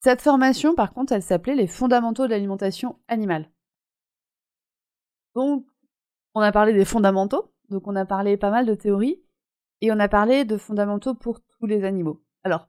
Cette 0.03 0.21
formation, 0.21 0.73
par 0.73 0.93
contre, 0.93 1.13
elle 1.13 1.21
s'appelait 1.21 1.55
les 1.55 1.67
fondamentaux 1.67 2.25
de 2.25 2.31
l'alimentation 2.31 2.99
animale. 3.07 3.49
Donc, 5.35 5.65
on 6.33 6.41
a 6.41 6.51
parlé 6.51 6.73
des 6.73 6.85
fondamentaux, 6.85 7.53
donc 7.69 7.87
on 7.87 7.95
a 7.95 8.05
parlé 8.05 8.35
pas 8.35 8.49
mal 8.49 8.65
de 8.65 8.73
théories, 8.73 9.21
et 9.81 9.91
on 9.91 9.99
a 9.99 10.07
parlé 10.07 10.43
de 10.45 10.57
fondamentaux 10.57 11.13
pour 11.13 11.39
tous 11.41 11.65
les 11.65 11.83
animaux. 11.83 12.21
Alors, 12.43 12.67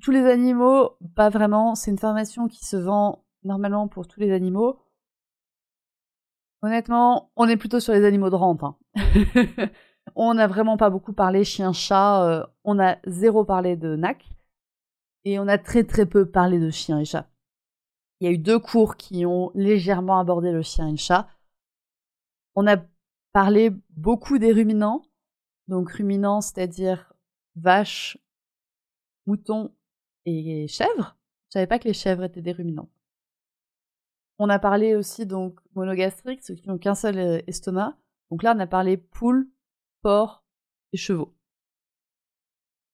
tous 0.00 0.10
les 0.10 0.26
animaux, 0.26 0.96
pas 1.14 1.28
vraiment, 1.28 1.74
c'est 1.74 1.90
une 1.90 1.98
formation 1.98 2.48
qui 2.48 2.64
se 2.64 2.76
vend 2.76 3.24
normalement 3.44 3.88
pour 3.88 4.08
tous 4.08 4.20
les 4.20 4.32
animaux. 4.32 4.80
Honnêtement, 6.62 7.30
on 7.36 7.48
est 7.48 7.56
plutôt 7.56 7.80
sur 7.80 7.92
les 7.92 8.04
animaux 8.04 8.30
de. 8.30 8.36
Hein. 8.36 8.76
on 10.14 10.34
n'a 10.34 10.46
vraiment 10.46 10.76
pas 10.76 10.90
beaucoup 10.90 11.12
parlé 11.12 11.44
chien-chat, 11.44 12.24
euh, 12.24 12.46
on 12.64 12.78
a 12.78 12.96
zéro 13.06 13.44
parlé 13.44 13.76
de 13.76 13.96
NAC, 13.96 14.28
et 15.24 15.38
on 15.38 15.48
a 15.48 15.58
très 15.58 15.84
très 15.84 16.06
peu 16.06 16.26
parlé 16.26 16.58
de 16.58 16.70
chien 16.70 16.98
et 16.98 17.04
chat. 17.04 17.28
Il 18.20 18.26
y 18.26 18.28
a 18.28 18.32
eu 18.32 18.38
deux 18.38 18.58
cours 18.58 18.96
qui 18.96 19.26
ont 19.26 19.50
légèrement 19.54 20.18
abordé 20.18 20.52
le 20.52 20.62
chien 20.62 20.88
et 20.88 20.92
le 20.92 20.96
chat, 20.96 21.28
on 22.54 22.66
a 22.66 22.76
parlé 23.32 23.70
beaucoup 23.90 24.38
des 24.38 24.52
ruminants. 24.52 25.02
Donc 25.68 25.90
ruminants, 25.90 26.40
c'est-à-dire 26.40 27.12
vaches, 27.56 28.18
moutons 29.26 29.72
et 30.26 30.66
chèvres. 30.68 31.16
Je 31.48 31.54
savais 31.54 31.66
pas 31.66 31.78
que 31.78 31.88
les 31.88 31.94
chèvres 31.94 32.24
étaient 32.24 32.42
des 32.42 32.52
ruminants. 32.52 32.90
On 34.38 34.48
a 34.48 34.58
parlé 34.58 34.94
aussi 34.94 35.26
donc 35.26 35.60
monogastriques, 35.74 36.42
ceux 36.42 36.54
qui 36.54 36.68
n'ont 36.68 36.78
qu'un 36.78 36.94
seul 36.94 37.18
euh, 37.18 37.40
estomac. 37.46 37.96
Donc 38.30 38.42
là, 38.42 38.54
on 38.56 38.60
a 38.60 38.66
parlé 38.66 38.96
poules, 38.96 39.48
porcs 40.02 40.44
et 40.92 40.96
chevaux. 40.96 41.34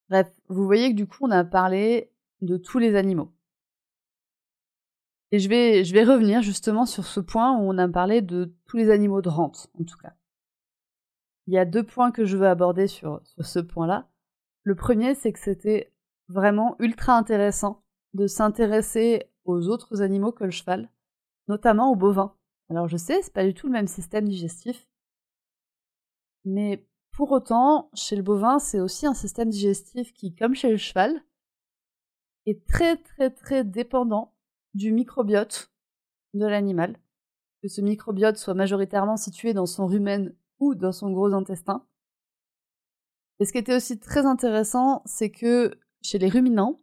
Bref, 0.09 0.31
vous 0.49 0.65
voyez 0.65 0.91
que 0.91 0.97
du 0.97 1.07
coup, 1.07 1.27
on 1.27 1.31
a 1.31 1.45
parlé 1.45 2.13
de 2.41 2.57
tous 2.57 2.79
les 2.79 2.95
animaux. 2.95 3.33
Et 5.31 5.39
je 5.39 5.49
vais, 5.49 6.05
revenir 6.05 6.41
justement 6.41 6.87
sur 6.87 7.05
ce 7.05 7.21
point 7.21 7.59
où 7.59 7.63
on 7.63 7.77
a 7.77 7.89
parlé 7.89 8.23
de 8.23 8.55
tous 8.67 8.79
les 8.79 8.91
animaux 8.91 9.21
de 9.21 9.29
rente, 9.29 9.71
en 9.79 9.85
tout 9.85 9.99
cas. 9.99 10.15
Il 11.47 11.55
y 11.55 11.59
a 11.59 11.67
deux 11.67 11.83
points 11.83 12.13
que 12.13 12.25
je 12.25 12.37
veux 12.37 12.47
aborder 12.47 12.87
sur, 12.87 13.21
sur 13.25 13.45
ce 13.45 13.59
point-là. 13.59 14.09
Le 14.63 14.75
premier, 14.75 15.15
c'est 15.15 15.33
que 15.33 15.39
c'était 15.39 15.93
vraiment 16.29 16.77
ultra 16.79 17.15
intéressant 17.15 17.83
de 18.15 18.27
s'intéresser 18.27 19.31
aux 19.45 19.69
autres 19.69 20.01
animaux 20.03 20.33
que 20.33 20.45
le 20.45 20.51
cheval, 20.51 20.89
notamment 21.47 21.91
aux 21.91 21.97
bovins. 21.97 22.35
Alors 22.71 22.89
je 22.89 22.97
sais, 22.97 23.21
c'est 23.23 23.33
pas 23.33 23.45
du 23.45 23.55
tout 23.55 23.67
le 23.67 23.73
même 23.73 23.87
système 23.87 24.29
digestif, 24.29 24.87
mais 26.45 26.87
pour 27.19 27.33
autant, 27.33 27.91
chez 27.95 28.15
le 28.15 28.23
bovin, 28.23 28.61
c'est 28.61 28.79
aussi 28.79 29.05
un 29.05 29.13
système 29.13 29.49
digestif 29.49 30.13
qui, 30.13 30.37
comme 30.37 30.55
chez 30.55 30.71
le 30.71 30.77
cheval, 30.77 31.21
est 32.47 32.65
très 32.69 32.97
très 32.97 33.29
très 33.29 33.65
dépendant 33.65 34.37
du 34.75 34.93
microbiote 34.93 35.73
de 36.35 36.47
l'animal, 36.47 36.97
que 37.61 37.67
ce 37.67 37.81
microbiote 37.81 38.37
soit 38.37 38.55
majoritairement 38.55 39.17
situé 39.17 39.53
dans 39.53 39.67
son 39.67 39.89
rumen 39.89 40.33
ou 40.61 40.77
dans 40.77 40.93
son 40.93 41.11
gros 41.11 41.33
intestin. 41.33 41.85
Et 43.41 43.47
ce 43.47 43.51
qui 43.51 43.59
était 43.59 43.75
aussi 43.75 43.99
très 43.99 44.25
intéressant, 44.25 45.03
c'est 45.05 45.33
que 45.33 45.77
chez 46.03 46.21
les 46.21 46.29
ruminants, 46.29 46.77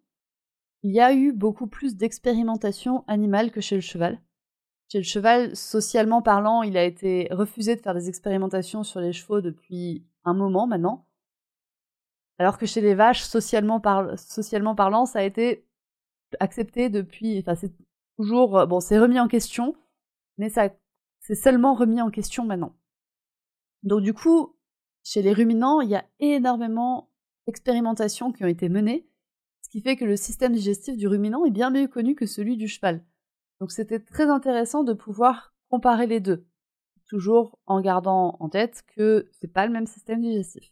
il 0.84 0.92
y 0.92 1.00
a 1.00 1.13
eu 1.13 1.32
beaucoup 1.32 1.68
plus 1.68 1.96
d'expérimentation 1.96 3.06
animale 3.08 3.51
que 3.51 3.62
chez 3.62 3.75
le 3.75 3.82
cheval. 3.82 4.22
Chez 4.92 4.98
le 4.98 5.06
cheval, 5.06 5.56
socialement 5.56 6.22
parlant, 6.22 6.62
il 6.62 6.75
a 6.75 6.84
été 6.84 7.30
refusé 7.32 7.77
de 7.77 7.82
faire 7.82 7.94
des 7.94 8.10
expérimentations 8.10 8.84
sur 8.84 9.00
les 9.00 9.13
chevaux 9.13 9.39
depuis 9.39 10.06
un 10.25 10.34
moment 10.34 10.67
maintenant. 10.67 11.08
Alors 12.38 12.58
que 12.58 12.65
chez 12.65 12.82
les 12.82 12.96
vaches, 12.96 13.24
socialement, 13.24 13.79
parlant, 13.79 15.05
ça 15.05 15.20
a 15.20 15.24
été 15.24 15.65
accepté 16.39 16.89
depuis. 16.89 17.39
Enfin, 17.39 17.55
c'est 17.55 17.74
toujours. 18.17 18.60
Euh, 18.60 18.65
bon, 18.65 18.79
c'est 18.79 19.00
remis 19.00 19.20
en 19.20 19.27
question, 19.27 19.75
mais 20.38 20.50
ça, 20.50 20.70
c'est 21.22 21.36
seulement 21.36 21.74
remis 21.74 22.01
en 22.01 22.10
question 22.10 22.46
maintenant. 22.46 22.75
Donc, 23.84 24.01
du 24.01 24.13
coup, 24.13 24.55
chez 25.03 25.22
les 25.22 25.34
ruminants, 25.34 25.82
il 25.82 25.89
y 25.89 25.96
a 25.96 26.05
énormément 26.20 27.10
d'expérimentations 27.48 28.32
qui 28.32 28.44
ont 28.44 28.48
été 28.48 28.70
menées, 28.70 29.08
ce 29.62 29.70
qui 29.70 29.82
fait 29.82 29.96
que 29.96 30.05
le 30.05 30.17
système 30.17 30.53
digestif 30.53 30.98
du 30.98 31.08
ruminant 31.08 31.46
est 31.46 31.51
bien 31.51 31.70
mieux 31.70 31.88
connu 31.88 32.15
que 32.15 32.25
celui 32.25 32.58
du 32.58 32.67
cheval. 32.67 33.05
Donc, 33.62 33.72
c'était 33.72 34.00
très 34.00 34.29
intéressant 34.29 34.84
de 34.84 34.94
pouvoir 34.94 35.53
comparer 35.70 36.08
les 36.08 36.20
deux, 36.20 36.46
toujours 37.07 37.59
en 37.65 37.81
gardant 37.81 38.38
en 38.39 38.50
tête 38.50 38.83
que 38.95 39.29
c'est 39.31 39.51
pas 39.51 39.65
le 39.65 39.74
même 39.74 39.88
système 39.88 40.21
digestif, 40.21 40.71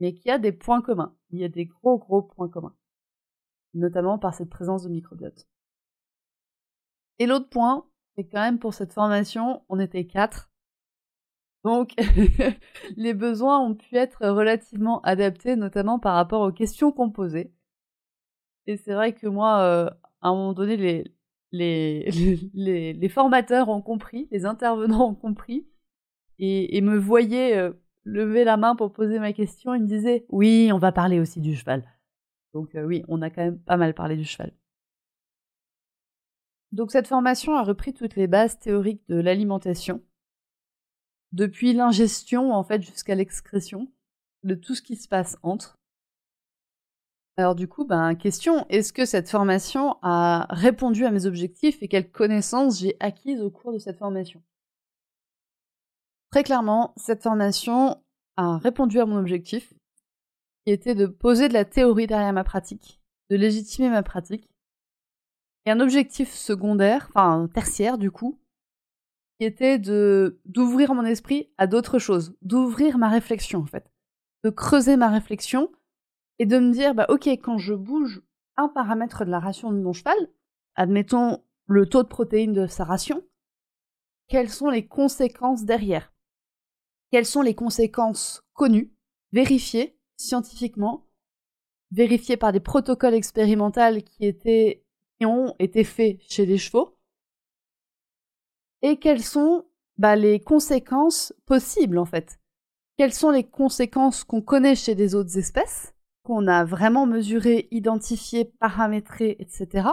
mais 0.00 0.14
qu'il 0.14 0.28
y 0.28 0.32
a 0.32 0.38
des 0.38 0.52
points 0.52 0.82
communs. 0.82 1.14
Il 1.30 1.38
y 1.40 1.44
a 1.44 1.48
des 1.48 1.66
gros 1.66 1.98
gros 1.98 2.22
points 2.22 2.48
communs 2.48 2.74
notamment 3.74 4.18
par 4.18 4.34
cette 4.34 4.50
présence 4.50 4.84
de 4.84 4.88
microbiote. 4.88 5.46
Et 7.18 7.26
l'autre 7.26 7.48
point, 7.48 7.86
c'est 8.14 8.24
quand 8.24 8.40
même 8.40 8.58
pour 8.58 8.74
cette 8.74 8.92
formation, 8.92 9.62
on 9.68 9.78
était 9.78 10.06
quatre. 10.06 10.50
Donc, 11.64 11.94
les 12.96 13.14
besoins 13.14 13.60
ont 13.60 13.74
pu 13.74 13.96
être 13.96 14.26
relativement 14.26 15.00
adaptés, 15.02 15.56
notamment 15.56 15.98
par 15.98 16.14
rapport 16.14 16.42
aux 16.42 16.52
questions 16.52 16.92
qu'on 16.92 17.10
posait. 17.10 17.52
Et 18.66 18.76
c'est 18.76 18.94
vrai 18.94 19.14
que 19.14 19.26
moi, 19.26 19.60
euh, 19.60 19.90
à 20.20 20.28
un 20.28 20.34
moment 20.34 20.52
donné, 20.52 20.76
les, 20.76 21.14
les, 21.52 23.08
formateurs 23.10 23.68
ont 23.68 23.82
compris, 23.82 24.28
les 24.30 24.46
intervenants 24.46 25.10
ont 25.10 25.14
compris, 25.14 25.66
et, 26.38 26.80
me 26.80 26.96
voyaient 26.96 27.56
euh, 27.56 27.72
lever 28.04 28.44
la 28.44 28.56
main 28.56 28.74
pour 28.74 28.92
poser 28.92 29.18
ma 29.18 29.32
question. 29.32 29.74
Ils 29.74 29.82
me 29.82 29.86
disaient 29.86 30.24
Oui, 30.28 30.70
on 30.72 30.78
va 30.78 30.90
parler 30.90 31.20
aussi 31.20 31.40
du 31.40 31.54
cheval. 31.54 31.84
Donc, 32.52 32.74
euh, 32.74 32.84
oui, 32.84 33.04
on 33.08 33.22
a 33.22 33.30
quand 33.30 33.42
même 33.42 33.58
pas 33.58 33.76
mal 33.76 33.94
parlé 33.94 34.16
du 34.16 34.24
cheval. 34.24 34.52
Donc, 36.72 36.90
cette 36.90 37.06
formation 37.06 37.54
a 37.54 37.62
repris 37.62 37.92
toutes 37.92 38.16
les 38.16 38.26
bases 38.26 38.58
théoriques 38.58 39.06
de 39.08 39.16
l'alimentation, 39.16 40.02
depuis 41.32 41.72
l'ingestion, 41.72 42.52
en 42.52 42.64
fait, 42.64 42.82
jusqu'à 42.82 43.14
l'excrétion, 43.14 43.90
de 44.42 44.54
tout 44.54 44.74
ce 44.74 44.82
qui 44.82 44.96
se 44.96 45.08
passe 45.08 45.36
entre. 45.42 45.78
Alors 47.38 47.54
du 47.54 47.66
coup, 47.66 47.84
ben, 47.86 48.14
question, 48.14 48.66
est-ce 48.68 48.92
que 48.92 49.06
cette 49.06 49.30
formation 49.30 49.96
a 50.02 50.46
répondu 50.50 51.06
à 51.06 51.10
mes 51.10 51.24
objectifs 51.24 51.82
et 51.82 51.88
quelles 51.88 52.10
connaissances 52.10 52.80
j'ai 52.80 52.96
acquises 53.00 53.40
au 53.40 53.50
cours 53.50 53.72
de 53.72 53.78
cette 53.78 53.98
formation? 53.98 54.42
Très 56.30 56.42
clairement, 56.42 56.92
cette 56.96 57.22
formation 57.22 58.02
a 58.36 58.58
répondu 58.58 59.00
à 59.00 59.06
mon 59.06 59.16
objectif, 59.16 59.72
qui 60.64 60.72
était 60.72 60.94
de 60.94 61.06
poser 61.06 61.48
de 61.48 61.54
la 61.54 61.64
théorie 61.64 62.06
derrière 62.06 62.32
ma 62.32 62.44
pratique, 62.44 63.00
de 63.30 63.36
légitimer 63.36 63.88
ma 63.88 64.02
pratique, 64.02 64.48
et 65.64 65.70
un 65.70 65.80
objectif 65.80 66.32
secondaire, 66.32 67.10
enfin 67.14 67.48
tertiaire 67.52 67.96
du 67.96 68.10
coup, 68.10 68.38
qui 69.38 69.46
était 69.46 69.78
d'ouvrir 69.78 70.94
mon 70.94 71.04
esprit 71.04 71.50
à 71.56 71.66
d'autres 71.66 71.98
choses, 71.98 72.36
d'ouvrir 72.42 72.98
ma 72.98 73.08
réflexion 73.08 73.60
en 73.60 73.66
fait, 73.66 73.90
de 74.44 74.50
creuser 74.50 74.96
ma 74.96 75.08
réflexion 75.08 75.70
et 76.38 76.46
de 76.46 76.58
me 76.58 76.72
dire, 76.72 76.94
bah 76.94 77.06
ok, 77.08 77.26
quand 77.26 77.58
je 77.58 77.74
bouge 77.74 78.22
un 78.56 78.68
paramètre 78.68 79.24
de 79.24 79.30
la 79.30 79.40
ration 79.40 79.72
de 79.72 79.80
mon 79.80 79.92
cheval, 79.92 80.16
admettons 80.74 81.42
le 81.66 81.86
taux 81.86 82.02
de 82.02 82.08
protéines 82.08 82.52
de 82.52 82.66
sa 82.66 82.84
ration, 82.84 83.22
quelles 84.28 84.50
sont 84.50 84.70
les 84.70 84.86
conséquences 84.86 85.64
derrière? 85.64 86.12
Quelles 87.10 87.26
sont 87.26 87.42
les 87.42 87.54
conséquences 87.54 88.42
connues, 88.54 88.92
vérifiées 89.32 89.98
scientifiquement, 90.16 91.06
vérifiées 91.90 92.36
par 92.36 92.52
des 92.52 92.60
protocoles 92.60 93.14
expérimentaux 93.14 94.00
qui, 94.04 94.24
étaient, 94.24 94.84
qui 95.18 95.26
ont 95.26 95.54
été 95.58 95.84
faits 95.84 96.20
chez 96.22 96.46
les 96.46 96.58
chevaux? 96.58 96.96
Et 98.80 98.98
quelles 98.98 99.22
sont 99.22 99.66
bah, 99.98 100.16
les 100.16 100.40
conséquences 100.40 101.34
possibles 101.46 101.98
en 101.98 102.06
fait? 102.06 102.40
Quelles 102.96 103.12
sont 103.12 103.30
les 103.30 103.44
conséquences 103.44 104.24
qu'on 104.24 104.42
connaît 104.42 104.74
chez 104.74 104.94
des 104.94 105.14
autres 105.14 105.38
espèces? 105.38 105.94
Qu'on 106.22 106.46
a 106.46 106.64
vraiment 106.64 107.06
mesuré, 107.06 107.68
identifié, 107.70 108.44
paramétré, 108.44 109.36
etc. 109.38 109.88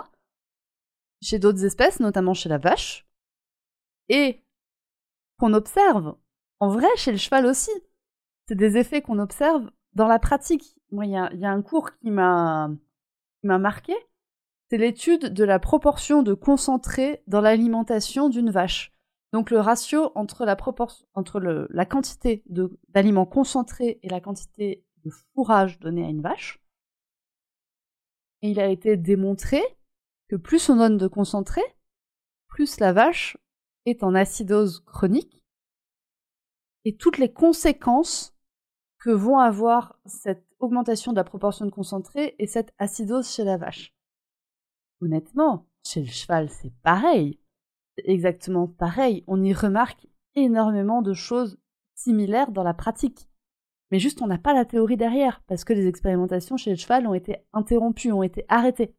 chez 1.22 1.40
d'autres 1.40 1.66
espèces, 1.66 2.00
notamment 2.00 2.34
chez 2.34 2.50
la 2.50 2.58
vache, 2.58 3.08
et 4.10 4.44
qu'on 5.38 5.54
observe 5.54 6.16
en 6.60 6.70
vrai 6.70 6.88
chez 6.96 7.12
le 7.12 7.18
cheval 7.18 7.46
aussi. 7.46 7.72
C'est 8.48 8.56
des 8.56 8.78
effets 8.78 9.02
qu'on 9.02 9.20
observe 9.20 9.70
dans 9.94 10.08
la 10.08 10.20
pratique. 10.20 10.76
Moi, 10.92 11.06
il 11.06 11.12
y 11.12 11.16
a, 11.18 11.52
un 11.52 11.62
cours 11.62 11.96
qui 11.98 12.10
m'a 12.10 12.70
marqué, 13.44 13.94
c'est 14.70 14.78
l'étude 14.78 15.34
de 15.34 15.44
la 15.44 15.60
proportion 15.60 16.24
de 16.24 16.34
concentré 16.34 17.24
dans 17.28 17.42
l'alimentation 17.42 18.30
d'une 18.30 18.52
vache. 18.52 18.92
Donc 19.32 19.52
le 19.52 19.60
ratio 19.60 20.12
entre 20.16 20.46
la, 20.46 20.58
entre 21.14 21.40
la 21.40 21.86
quantité 21.86 22.44
d'aliments 22.90 23.28
concentrés 23.28 24.00
et 24.02 24.10
la 24.10 24.22
quantité 24.22 24.84
de 25.04 25.10
fourrage 25.10 25.80
donné 25.80 26.06
à 26.06 26.10
une 26.10 26.22
vache. 26.22 26.62
Et 28.42 28.52
il 28.52 28.60
a 28.60 28.68
été 28.68 28.98
démontré 28.98 29.62
que 30.30 30.36
plus 30.36 30.70
on 30.70 30.78
donne 30.78 30.98
de 30.98 31.08
concentré, 31.08 31.62
plus 32.48 32.80
la 32.80 32.94
vache 32.94 33.38
est 33.86 34.04
en 34.04 34.16
acidose 34.16 34.82
chronique 34.86 35.42
et 36.86 36.96
toutes 36.96 37.18
les 37.18 37.32
conséquences 37.32 38.36
que 39.00 39.10
vont 39.10 39.40
avoir 39.40 40.00
cette 40.06 40.46
augmentation 40.60 41.12
de 41.12 41.18
la 41.18 41.24
proportion 41.24 41.66
de 41.66 41.72
concentré 41.72 42.36
et 42.38 42.48
cette 42.48 42.74
acidose 42.78 43.30
chez 43.30 43.44
la 43.44 43.58
vache. 43.58 43.94
Honnêtement, 45.02 45.68
chez 45.86 46.02
le 46.02 46.08
cheval, 46.08 46.50
c'est 46.50 46.74
pareil. 46.82 47.40
C'est 47.96 48.08
exactement 48.08 48.68
pareil. 48.68 49.24
On 49.28 49.42
y 49.44 49.54
remarque 49.54 50.08
énormément 50.36 51.02
de 51.02 51.14
choses 51.14 51.58
similaires 51.96 52.52
dans 52.52 52.64
la 52.64 52.74
pratique 52.74 53.28
mais 53.92 54.00
juste 54.00 54.22
on 54.22 54.28
n'a 54.28 54.38
pas 54.38 54.54
la 54.54 54.66
théorie 54.66 54.98
derrière, 54.98 55.42
parce 55.48 55.64
que 55.64 55.74
les 55.74 55.88
expérimentations 55.88 56.58
chez 56.58 56.70
le 56.72 56.76
cheval 56.76 57.08
ont 57.08 57.14
été 57.14 57.38
interrompues, 57.54 58.12
ont 58.12 58.24
été 58.24 58.46
arrêtées. 58.48 58.96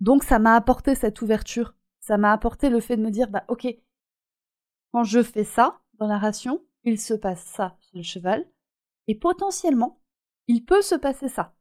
Donc 0.00 0.22
ça 0.24 0.38
m'a 0.38 0.54
apporté 0.54 0.94
cette 0.94 1.20
ouverture, 1.22 1.74
ça 2.00 2.18
m'a 2.18 2.32
apporté 2.32 2.70
le 2.70 2.80
fait 2.80 2.96
de 2.96 3.02
me 3.02 3.10
dire, 3.10 3.28
bah 3.28 3.44
ok, 3.48 3.66
quand 4.92 5.04
je 5.04 5.22
fais 5.22 5.44
ça 5.44 5.80
dans 5.94 6.06
la 6.06 6.18
ration, 6.18 6.64
il 6.84 7.00
se 7.00 7.14
passe 7.14 7.44
ça 7.44 7.76
chez 7.80 7.98
le 7.98 8.02
cheval, 8.02 8.46
et 9.06 9.14
potentiellement, 9.14 10.00
il 10.46 10.64
peut 10.64 10.82
se 10.82 10.94
passer 10.94 11.28
ça. 11.28 11.54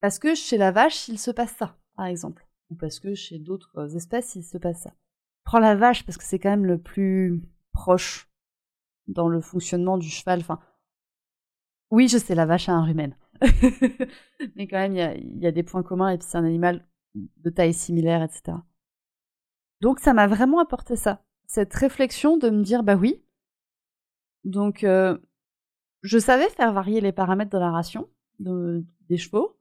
Parce 0.00 0.18
que 0.18 0.34
chez 0.34 0.58
la 0.58 0.72
vache, 0.72 1.08
il 1.08 1.18
se 1.18 1.30
passe 1.30 1.52
ça, 1.52 1.78
par 1.96 2.06
exemple. 2.06 2.46
Ou 2.70 2.74
parce 2.74 2.98
que 2.98 3.14
chez 3.14 3.38
d'autres 3.38 3.94
espèces, 3.96 4.34
il 4.34 4.42
se 4.42 4.58
passe 4.58 4.82
ça. 4.82 4.94
prends 5.44 5.58
la 5.58 5.76
vache 5.76 6.04
parce 6.04 6.18
que 6.18 6.24
c'est 6.24 6.38
quand 6.38 6.50
même 6.50 6.66
le 6.66 6.80
plus 6.80 7.42
proche 7.72 8.30
dans 9.06 9.28
le 9.28 9.40
fonctionnement 9.40 9.98
du 9.98 10.08
cheval. 10.08 10.40
Enfin, 10.40 10.60
oui, 11.92 12.08
je 12.08 12.16
sais, 12.16 12.34
la 12.34 12.46
vache 12.46 12.70
a 12.70 12.72
un 12.72 12.84
rumen. 12.84 13.14
Mais 14.56 14.66
quand 14.66 14.78
même, 14.78 14.96
il 14.96 15.42
y 15.42 15.46
a, 15.46 15.52
des 15.52 15.62
points 15.62 15.82
communs 15.82 16.08
et 16.08 16.16
puis 16.16 16.26
c'est 16.26 16.38
un 16.38 16.44
animal 16.44 16.88
de 17.14 17.50
taille 17.50 17.74
similaire, 17.74 18.22
etc. 18.22 18.56
Donc 19.82 20.00
ça 20.00 20.14
m'a 20.14 20.26
vraiment 20.26 20.58
apporté 20.58 20.96
ça, 20.96 21.22
cette 21.46 21.74
réflexion 21.74 22.38
de 22.38 22.48
me 22.48 22.62
dire, 22.62 22.82
bah 22.82 22.96
oui. 22.96 23.22
Donc 24.44 24.84
euh, 24.84 25.18
je 26.00 26.18
savais 26.18 26.48
faire 26.48 26.72
varier 26.72 27.02
les 27.02 27.12
paramètres 27.12 27.50
de 27.50 27.58
la 27.58 27.70
ration 27.70 28.08
des 28.38 29.18
chevaux, 29.18 29.60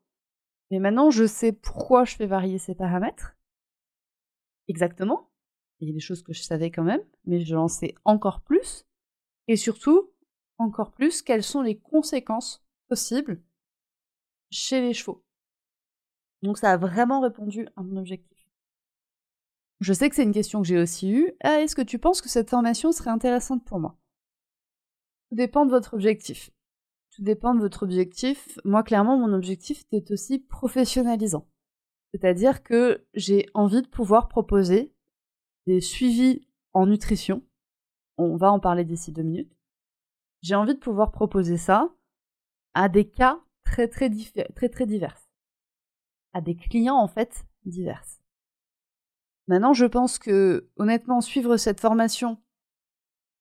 mais 0.71 0.79
maintenant 0.79 1.11
je 1.11 1.27
sais 1.27 1.51
pourquoi 1.51 2.05
je 2.05 2.15
fais 2.15 2.27
varier 2.27 2.59
ces 2.59 2.75
paramètres. 2.75 3.35
Exactement. 4.69 5.29
Il 5.81 5.89
y 5.89 5.91
a 5.91 5.93
des 5.93 5.99
choses 5.99 6.23
que 6.23 6.31
je 6.31 6.43
savais 6.43 6.71
quand 6.71 6.83
même, 6.83 7.03
mais 7.25 7.41
je 7.41 7.55
l'en 7.55 7.67
sais 7.67 7.93
encore 8.05 8.39
plus. 8.41 8.85
Et 9.49 9.57
surtout, 9.57 10.10
encore 10.61 10.91
plus 10.91 11.21
quelles 11.21 11.43
sont 11.43 11.61
les 11.61 11.77
conséquences 11.77 12.63
possibles 12.87 13.41
chez 14.49 14.81
les 14.81 14.93
chevaux. 14.93 15.23
Donc 16.41 16.57
ça 16.57 16.71
a 16.71 16.77
vraiment 16.77 17.21
répondu 17.21 17.67
à 17.75 17.83
mon 17.83 17.97
objectif. 17.97 18.37
Je 19.79 19.93
sais 19.93 20.09
que 20.09 20.15
c'est 20.15 20.23
une 20.23 20.33
question 20.33 20.61
que 20.61 20.67
j'ai 20.67 20.77
aussi 20.77 21.11
eue. 21.11 21.33
Ah, 21.41 21.61
est-ce 21.61 21.75
que 21.75 21.81
tu 21.81 21.97
penses 21.97 22.21
que 22.21 22.29
cette 22.29 22.49
formation 22.49 22.91
serait 22.91 23.09
intéressante 23.09 23.65
pour 23.65 23.79
moi? 23.79 23.97
Tout 25.29 25.35
dépend 25.35 25.65
de 25.65 25.71
votre 25.71 25.95
objectif. 25.95 26.51
Tout 27.15 27.23
dépend 27.23 27.55
de 27.55 27.61
votre 27.61 27.83
objectif. 27.83 28.59
Moi, 28.63 28.83
clairement, 28.83 29.17
mon 29.17 29.33
objectif 29.33 29.83
était 29.91 30.13
aussi 30.13 30.39
professionnalisant. 30.39 31.47
C'est-à-dire 32.13 32.61
que 32.61 33.07
j'ai 33.13 33.47
envie 33.53 33.81
de 33.81 33.87
pouvoir 33.87 34.27
proposer 34.27 34.93
des 35.65 35.81
suivis 35.81 36.47
en 36.73 36.85
nutrition. 36.85 37.43
On 38.17 38.35
va 38.35 38.51
en 38.51 38.59
parler 38.59 38.83
d'ici 38.83 39.11
deux 39.11 39.23
minutes 39.23 39.55
j'ai 40.41 40.55
envie 40.55 40.73
de 40.73 40.79
pouvoir 40.79 41.11
proposer 41.11 41.57
ça 41.57 41.89
à 42.73 42.89
des 42.89 43.07
cas 43.07 43.39
très 43.63 43.87
très, 43.87 44.09
très 44.55 44.69
très 44.69 44.85
divers. 44.85 45.17
À 46.33 46.41
des 46.41 46.55
clients 46.55 46.97
en 46.97 47.07
fait 47.07 47.45
divers. 47.65 48.03
Maintenant, 49.47 49.73
je 49.73 49.85
pense 49.85 50.17
que 50.17 50.69
honnêtement, 50.77 51.21
suivre 51.21 51.57
cette 51.57 51.79
formation 51.79 52.41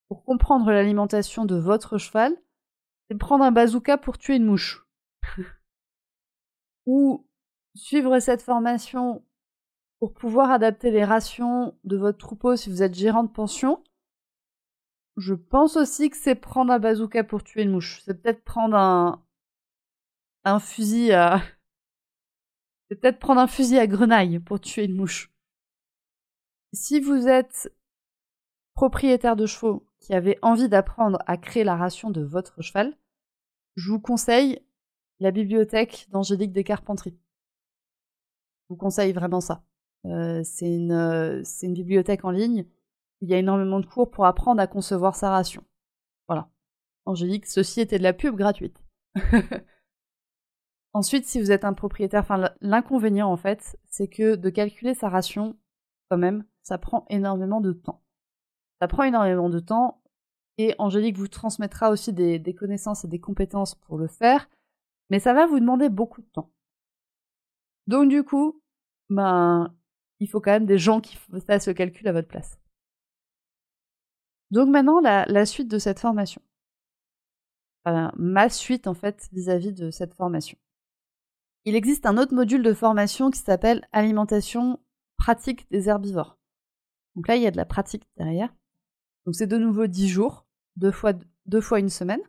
pour 0.09 0.25
comprendre 0.25 0.73
l'alimentation 0.73 1.45
de 1.45 1.55
votre 1.57 1.99
cheval, 1.99 2.37
c'est 3.09 3.17
prendre 3.17 3.45
un 3.45 3.53
bazooka 3.53 3.97
pour 3.97 4.19
tuer 4.19 4.37
une 4.37 4.45
mouche. 4.45 4.87
Ou 6.87 7.27
suivre 7.75 8.19
cette 8.19 8.43
formation 8.43 9.25
pour 10.01 10.13
pouvoir 10.13 10.51
adapter 10.51 10.91
les 10.91 11.05
rations 11.05 11.79
de 11.85 11.97
votre 11.97 12.19
troupeau 12.19 12.57
si 12.57 12.71
vous 12.71 12.83
êtes 12.83 12.95
gérant 12.95 13.23
de 13.23 13.31
pension, 13.31 13.85
je 15.21 15.35
pense 15.35 15.77
aussi 15.77 16.11
que 16.11 16.17
c'est 16.17 16.35
prendre 16.35 16.73
un 16.73 16.79
bazooka 16.79 17.25
pour 17.25 17.45
tuer 17.45 17.63
une 17.63 17.73
mouche. 17.73 18.01
C'est 18.05 18.21
peut-être 18.23 18.43
prendre 18.43 18.77
un, 20.45 20.59
fusil 20.61 21.13
à. 21.13 21.43
C'est 22.89 22.97
peut-être 22.97 23.21
prendre 23.21 23.41
un 23.41 23.47
fusil 23.47 23.79
à 23.79 23.87
grenaille 23.87 24.41
pour 24.41 24.61
tuer 24.61 24.85
une 24.85 24.97
mouche. 24.97 25.33
Si 26.73 26.99
vous 26.99 27.29
êtes 27.29 27.73
propriétaire 28.75 29.37
de 29.37 29.47
chevaux 29.47 29.87
qui 30.01 30.13
avez 30.13 30.39
envie 30.43 30.69
d'apprendre 30.69 31.19
à 31.27 31.37
créer 31.37 31.63
la 31.63 31.77
ration 31.77 32.11
de 32.11 32.21
votre 32.23 32.63
cheval, 32.63 32.97
je 33.77 33.93
vous 33.93 34.01
conseille 34.01 34.61
la 35.21 35.31
bibliothèque 35.31 36.09
d'Angélique 36.11 36.53
Descarpenteries. 36.53 37.17
Je 38.65 38.75
vous 38.75 38.77
conseille 38.77 39.13
vraiment 39.13 39.41
ça. 39.41 39.63
Euh, 40.07 40.41
c'est 40.43 40.79
euh, 40.91 41.45
une 41.63 41.75
bibliothèque 41.75 42.25
en 42.25 42.31
ligne 42.31 42.67
il 43.21 43.29
y 43.29 43.35
a 43.35 43.39
énormément 43.39 43.81
de 43.81 43.87
cours 43.87 44.11
pour 44.11 44.27
apprendre 44.27 44.61
à 44.61 44.67
concevoir 44.67 45.15
sa 45.15 45.31
ration. 45.31 45.65
Voilà. 46.29 46.49
Angélique, 47.05 47.47
ceci 47.47 47.81
était 47.81 47.99
de 47.99 48.03
la 48.03 48.13
pub 48.13 48.37
gratuite. 48.37 48.83
Ensuite, 50.93 51.27
si 51.27 51.41
vous 51.41 51.53
êtes 51.53 51.65
un 51.65 51.73
propriétaire, 51.73 52.25
l'inconvénient 52.61 53.31
en 53.31 53.37
fait, 53.37 53.79
c'est 53.89 54.09
que 54.09 54.35
de 54.35 54.51
calculer 54.51 54.95
sa 54.95 55.09
ration, 55.09 55.57
quand 56.09 56.19
même, 56.19 56.45
ça 56.63 56.79
prend 56.79 57.07
énormément 57.09 57.61
de 57.61 57.73
temps. 57.73 58.03
Ça 58.81 58.89
prend 58.89 59.05
énormément 59.05 59.51
de 59.51 59.61
temps 59.61 60.03
et 60.59 60.75
Angélique 60.79 61.17
vous 61.17 61.29
transmettra 61.29 61.91
aussi 61.91 62.13
des, 62.13 62.55
connaissances 62.55 63.05
et 63.05 63.09
des 63.09 63.21
compétences 63.21 63.75
pour 63.75 63.99
le 63.99 64.09
faire, 64.09 64.49
mais 65.09 65.21
ça 65.21 65.33
va 65.33 65.47
vous 65.47 65.61
demander 65.61 65.89
beaucoup 65.89 66.23
de 66.23 66.29
temps. 66.29 66.53
Donc 67.87 68.09
du 68.09 68.25
coup, 68.25 68.61
ben, 69.09 69.75
il 70.19 70.29
faut 70.29 70.41
quand 70.41 70.51
même 70.51 70.67
des 70.67 70.79
gens 70.79 71.01
qui 71.01 71.17
fassent 71.47 71.69
le 71.69 71.75
calcul 71.75 72.07
à 72.09 72.13
votre 72.13 72.29
place. 72.29 72.59
Donc 74.51 74.69
maintenant, 74.69 75.01
la, 75.01 75.47
suite 75.47 75.69
de 75.69 75.79
cette 75.79 76.01
formation. 76.01 76.43
ma 77.85 78.49
suite 78.49 78.87
en 78.87 78.95
fait 78.95 79.29
vis-à-vis 79.33 79.73
de 79.73 79.91
cette 79.91 80.15
formation. 80.15 80.59
Il 81.65 81.75
existe 81.75 82.07
un 82.07 82.17
autre 82.17 82.35
module 82.35 82.63
de 82.63 82.73
formation 82.73 83.31
qui 83.31 83.39
s'appelle 83.39 83.87
alimentation 83.93 84.81
pratique 85.19 85.71
des 85.71 85.89
herbivores. 85.89 86.39
Donc 87.15 87.29
là, 87.29 87.37
il 87.37 87.43
y 87.43 87.47
a 87.47 87.51
de 87.51 87.57
la 87.57 87.67
pratique 87.67 88.09
derrière. 88.17 88.55
Donc 89.27 89.35
c'est 89.35 89.47
de 89.47 89.59
nouveau 89.59 89.87
10 89.87 90.09
jours, 90.09 90.47
deux 90.77 90.91
fois, 90.91 91.13
fois 91.61 91.79
une 91.79 91.91
semaine. 91.91 92.23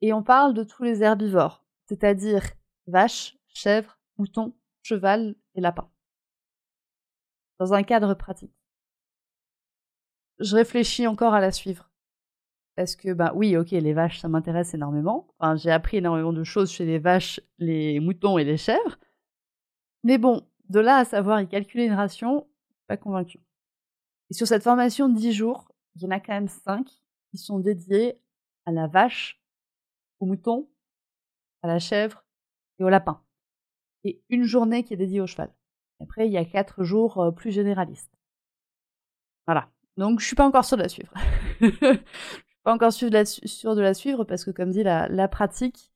Et 0.00 0.12
on 0.12 0.22
parle 0.22 0.54
de 0.54 0.64
tous 0.64 0.82
les 0.82 1.02
herbivores, 1.02 1.64
c'est-à-dire 1.86 2.42
vaches, 2.86 3.36
chèvres, 3.48 3.98
moutons, 4.16 4.54
cheval 4.82 5.36
et 5.54 5.60
lapins. 5.60 5.90
Dans 7.58 7.74
un 7.74 7.82
cadre 7.82 8.14
pratique. 8.14 8.52
Je 10.40 10.56
réfléchis 10.56 11.06
encore 11.06 11.34
à 11.34 11.40
la 11.40 11.52
suivre. 11.52 11.90
Parce 12.76 12.96
que, 12.96 13.12
bah 13.12 13.32
oui, 13.36 13.56
ok, 13.56 13.70
les 13.70 13.92
vaches, 13.92 14.20
ça 14.20 14.28
m'intéresse 14.28 14.74
énormément. 14.74 15.28
Enfin, 15.38 15.54
j'ai 15.56 15.70
appris 15.70 15.98
énormément 15.98 16.32
de 16.32 16.42
choses 16.42 16.72
chez 16.72 16.84
les 16.84 16.98
vaches, 16.98 17.40
les 17.58 18.00
moutons 18.00 18.36
et 18.36 18.44
les 18.44 18.56
chèvres. 18.56 18.98
Mais 20.02 20.18
bon, 20.18 20.46
de 20.68 20.80
là 20.80 20.96
à 20.98 21.04
savoir 21.04 21.40
y 21.40 21.48
calculer 21.48 21.84
une 21.84 21.92
ration, 21.92 22.48
pas 22.88 22.96
convaincu. 22.96 23.40
Et 24.30 24.34
sur 24.34 24.46
cette 24.46 24.62
formation 24.62 25.08
de 25.08 25.16
10 25.16 25.32
jours, 25.32 25.70
il 25.94 26.02
y 26.02 26.06
en 26.06 26.10
a 26.10 26.20
quand 26.20 26.32
même 26.32 26.48
5 26.48 26.88
qui 27.30 27.38
sont 27.38 27.60
dédiés 27.60 28.20
à 28.66 28.72
la 28.72 28.86
vache, 28.86 29.40
au 30.18 30.26
mouton, 30.26 30.68
à 31.62 31.68
la 31.68 31.78
chèvre 31.78 32.24
et 32.78 32.84
au 32.84 32.88
lapin. 32.88 33.22
Et 34.02 34.22
une 34.28 34.44
journée 34.44 34.84
qui 34.84 34.94
est 34.94 34.98
dédiée 34.98 35.20
au 35.20 35.26
cheval. 35.26 35.54
Après, 36.00 36.26
il 36.26 36.32
y 36.32 36.38
a 36.38 36.44
4 36.44 36.82
jours 36.82 37.18
euh, 37.18 37.30
plus 37.30 37.52
généralistes. 37.52 38.18
Voilà. 39.46 39.70
Donc, 39.96 40.20
je 40.20 40.26
suis 40.26 40.36
pas 40.36 40.46
encore 40.46 40.64
sûre 40.64 40.76
de 40.76 40.82
la 40.82 40.88
suivre. 40.88 41.12
pas 42.62 42.74
encore 42.74 42.92
sûr 42.92 43.10
de, 43.10 43.80
la, 43.80 43.94
suivre 43.94 44.24
parce 44.24 44.44
que, 44.44 44.50
comme 44.50 44.70
dit, 44.70 44.82
la, 44.82 45.28
pratique, 45.28 45.92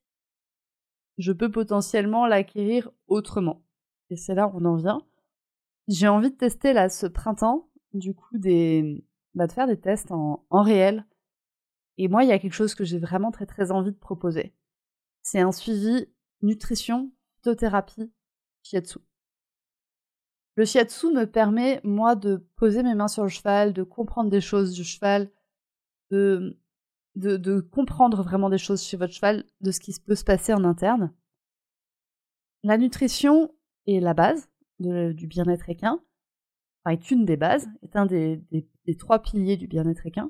je 1.19 1.33
peux 1.33 1.51
potentiellement 1.51 2.27
l'acquérir 2.27 2.91
autrement. 3.09 3.65
Et 4.11 4.17
c'est 4.17 4.35
là 4.35 4.47
où 4.47 4.53
on 4.55 4.65
en 4.65 4.77
vient. 4.77 5.03
J'ai 5.89 6.09
envie 6.09 6.31
de 6.31 6.37
tester 6.37 6.73
là 6.73 6.89
ce 6.89 7.07
printemps, 7.07 7.71
du 7.93 8.15
coup, 8.15 8.39
des, 8.39 9.05
bah, 9.35 9.47
de 9.47 9.53
faire 9.53 9.67
des 9.67 9.81
tests 9.81 10.13
en, 10.13 10.45
en 10.51 10.63
réel. 10.63 11.07
Et 11.97 12.09
moi, 12.09 12.23
il 12.23 12.29
y 12.29 12.33
a 12.33 12.39
quelque 12.39 12.53
chose 12.53 12.75
que 12.75 12.85
j'ai 12.85 12.99
vraiment 12.99 13.33
très 13.33 13.47
très 13.47 13.73
envie 13.73 13.91
de 13.91 13.97
proposer. 13.97 14.55
C'est 15.23 15.41
un 15.41 15.53
suivi 15.53 16.07
nutrition, 16.43 17.11
phytothérapie, 17.37 18.13
shiatsu. 18.63 19.01
Le 20.59 20.65
shiatsu 20.65 21.13
me 21.13 21.25
permet, 21.25 21.81
moi, 21.85 22.17
de 22.17 22.45
poser 22.57 22.83
mes 22.83 22.97
mains 22.97 23.07
sur 23.07 23.23
le 23.23 23.29
cheval, 23.29 23.73
de 23.73 23.85
comprendre 23.85 24.29
des 24.29 24.41
choses 24.41 24.73
du 24.73 24.83
cheval, 24.83 25.31
de, 26.11 26.59
de, 27.15 27.61
comprendre 27.61 28.25
vraiment 28.25 28.51
des 28.51 28.59
choses 28.59 28.83
chez 28.83 28.97
votre 28.97 29.13
cheval, 29.13 29.45
de 29.61 29.71
ce 29.71 29.79
qui 29.79 29.95
peut 30.05 30.17
se 30.17 30.25
passer 30.25 30.53
en 30.53 30.65
interne. 30.65 31.15
La 32.65 32.77
nutrition 32.77 33.55
est 33.87 34.01
la 34.01 34.15
base 34.15 34.51
du 34.81 35.29
bien-être 35.29 35.71
équin, 35.71 36.03
enfin, 36.83 36.97
est 36.97 37.11
une 37.13 37.25
des 37.25 37.37
bases, 37.37 37.69
est 37.83 37.95
un 37.95 38.07
des, 38.07 38.43
trois 38.99 39.23
piliers 39.23 39.57
du 39.57 39.69
bien-être 39.69 40.07
équin. 40.07 40.29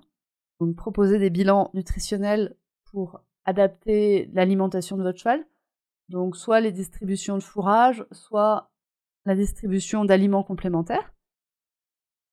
Donc 0.61 0.77
proposer 0.77 1.19
des 1.19 1.31
bilans 1.31 1.71
nutritionnels 1.73 2.55
pour 2.91 3.23
adapter 3.47 4.27
l'alimentation 4.35 4.99
de 4.99 5.05
votre 5.05 5.21
cheval. 5.21 5.47
Donc 6.11 6.37
soit 6.37 6.61
les 6.61 6.73
distributions 6.73 7.39
de 7.39 7.43
fourrage, 7.43 8.05
soit 8.13 8.68
la 9.29 9.37
distribution 9.37 10.05
d'aliments 10.05 10.43
complémentaires. 10.43 11.15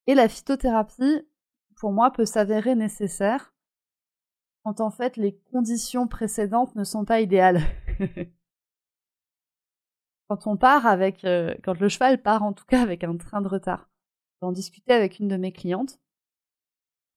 Et 0.08 0.16
la 0.16 0.28
phytothérapie 0.28 1.26
pour 1.76 1.92
moi, 1.92 2.12
peut 2.12 2.26
s'avérer 2.26 2.76
nécessaire 2.76 3.54
quand 4.64 4.82
en 4.82 4.90
fait 4.90 5.18
les 5.18 5.38
conditions 5.52 6.08
précédentes 6.08 6.76
ne 6.76 6.84
sont 6.84 7.06
pas 7.06 7.22
idéales. 7.22 7.62
quand 10.28 10.48
on 10.48 10.58
part 10.58 10.88
avec, 10.88 11.24
euh, 11.24 11.54
quand 11.64 11.80
le 11.80 11.88
cheval 11.90 12.22
part 12.22 12.42
en 12.44 12.54
tout 12.54 12.66
cas 12.66 12.82
avec 12.82 13.04
un 13.04 13.16
train 13.18 13.42
de 13.42 13.48
retard. 13.48 13.90
J'en 14.42 14.52
discutais 14.52 14.94
avec 14.94 15.20
une 15.20 15.28
de 15.28 15.38
mes 15.38 15.52
clientes. 15.52 16.00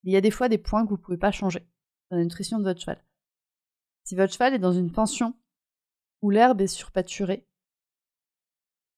Il 0.05 0.13
y 0.13 0.17
a 0.17 0.21
des 0.21 0.31
fois 0.31 0.49
des 0.49 0.59
points 0.59 0.85
que 0.85 0.91
vous 0.91 0.97
ne 0.97 1.03
pouvez 1.03 1.17
pas 1.17 1.33
changer 1.33 1.67
dans 2.11 2.19
la 2.19 2.23
nutrition 2.23 2.59
de 2.59 2.65
votre 2.65 2.81
cheval. 2.81 3.03
Si 4.05 4.15
votre 4.15 4.33
cheval 4.33 4.55
est 4.55 4.59
dans 4.59 4.73
une 4.73 4.93
pension 4.93 5.35
où 6.23 6.31
l'herbe 6.31 6.61
est 6.61 6.67
surpâturée, 6.67 7.48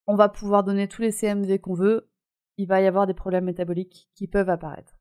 on 0.07 0.17
va 0.17 0.29
pouvoir 0.29 0.65
donner 0.65 0.89
tous 0.89 1.03
les 1.03 1.13
CMV 1.13 1.59
qu'on 1.61 1.75
veut, 1.75 2.11
il 2.57 2.67
va 2.67 2.81
y 2.81 2.87
avoir 2.87 3.07
des 3.07 3.15
problèmes 3.15 3.45
métaboliques 3.45 4.09
qui 4.15 4.27
peuvent 4.27 4.51
apparaître. 4.51 5.01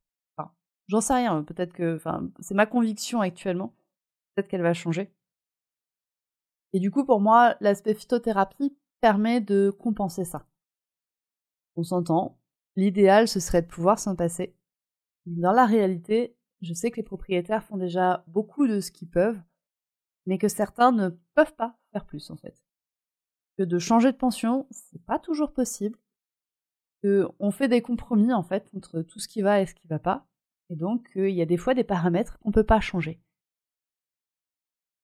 J'en 0.89 1.01
sais 1.01 1.13
rien, 1.13 1.43
peut-être 1.43 1.71
que. 1.71 1.95
Enfin, 1.95 2.29
c'est 2.39 2.55
ma 2.55 2.65
conviction 2.65 3.21
actuellement. 3.21 3.75
Peut-être 4.33 4.47
qu'elle 4.47 4.63
va 4.63 4.73
changer. 4.73 5.13
Et 6.73 6.79
du 6.79 6.89
coup, 6.89 7.05
pour 7.05 7.21
moi, 7.21 7.55
l'aspect 7.61 7.93
phytothérapie 7.93 8.75
permet 8.99 9.39
de 9.39 9.69
compenser 9.69 10.25
ça. 10.25 10.47
On 11.75 11.83
s'entend. 11.83 12.39
L'idéal, 12.75 13.27
ce 13.27 13.39
serait 13.39 13.61
de 13.61 13.67
pouvoir 13.67 13.99
s'en 13.99 14.15
passer. 14.15 14.55
Dans 15.27 15.51
la 15.51 15.67
réalité, 15.67 16.35
je 16.61 16.73
sais 16.73 16.89
que 16.89 16.97
les 16.97 17.03
propriétaires 17.03 17.63
font 17.63 17.77
déjà 17.77 18.23
beaucoup 18.27 18.67
de 18.67 18.79
ce 18.79 18.91
qu'ils 18.91 19.09
peuvent, 19.09 19.39
mais 20.25 20.39
que 20.39 20.47
certains 20.47 20.91
ne 20.91 21.09
peuvent 21.35 21.55
pas 21.55 21.77
faire 21.91 22.05
plus 22.05 22.31
en 22.31 22.35
fait. 22.35 22.55
Que 23.59 23.65
de 23.65 23.77
changer 23.77 24.13
de 24.13 24.17
pension, 24.17 24.67
c'est 24.71 25.03
pas 25.03 25.19
toujours 25.19 25.51
possible. 25.51 25.99
Que 27.03 27.27
on 27.39 27.51
fait 27.51 27.67
des 27.67 27.81
compromis 27.81 28.31
en 28.31 28.41
fait 28.41 28.71
entre 28.73 29.01
tout 29.01 29.19
ce 29.19 29.27
qui 29.27 29.41
va 29.41 29.59
et 29.59 29.65
ce 29.65 29.75
qui 29.75 29.85
va 29.89 29.99
pas. 29.99 30.25
Et 30.69 30.77
donc, 30.77 31.11
il 31.15 31.35
y 31.35 31.41
a 31.41 31.45
des 31.45 31.57
fois 31.57 31.73
des 31.73 31.83
paramètres 31.83 32.39
qu'on 32.39 32.53
peut 32.53 32.63
pas 32.63 32.79
changer. 32.79 33.19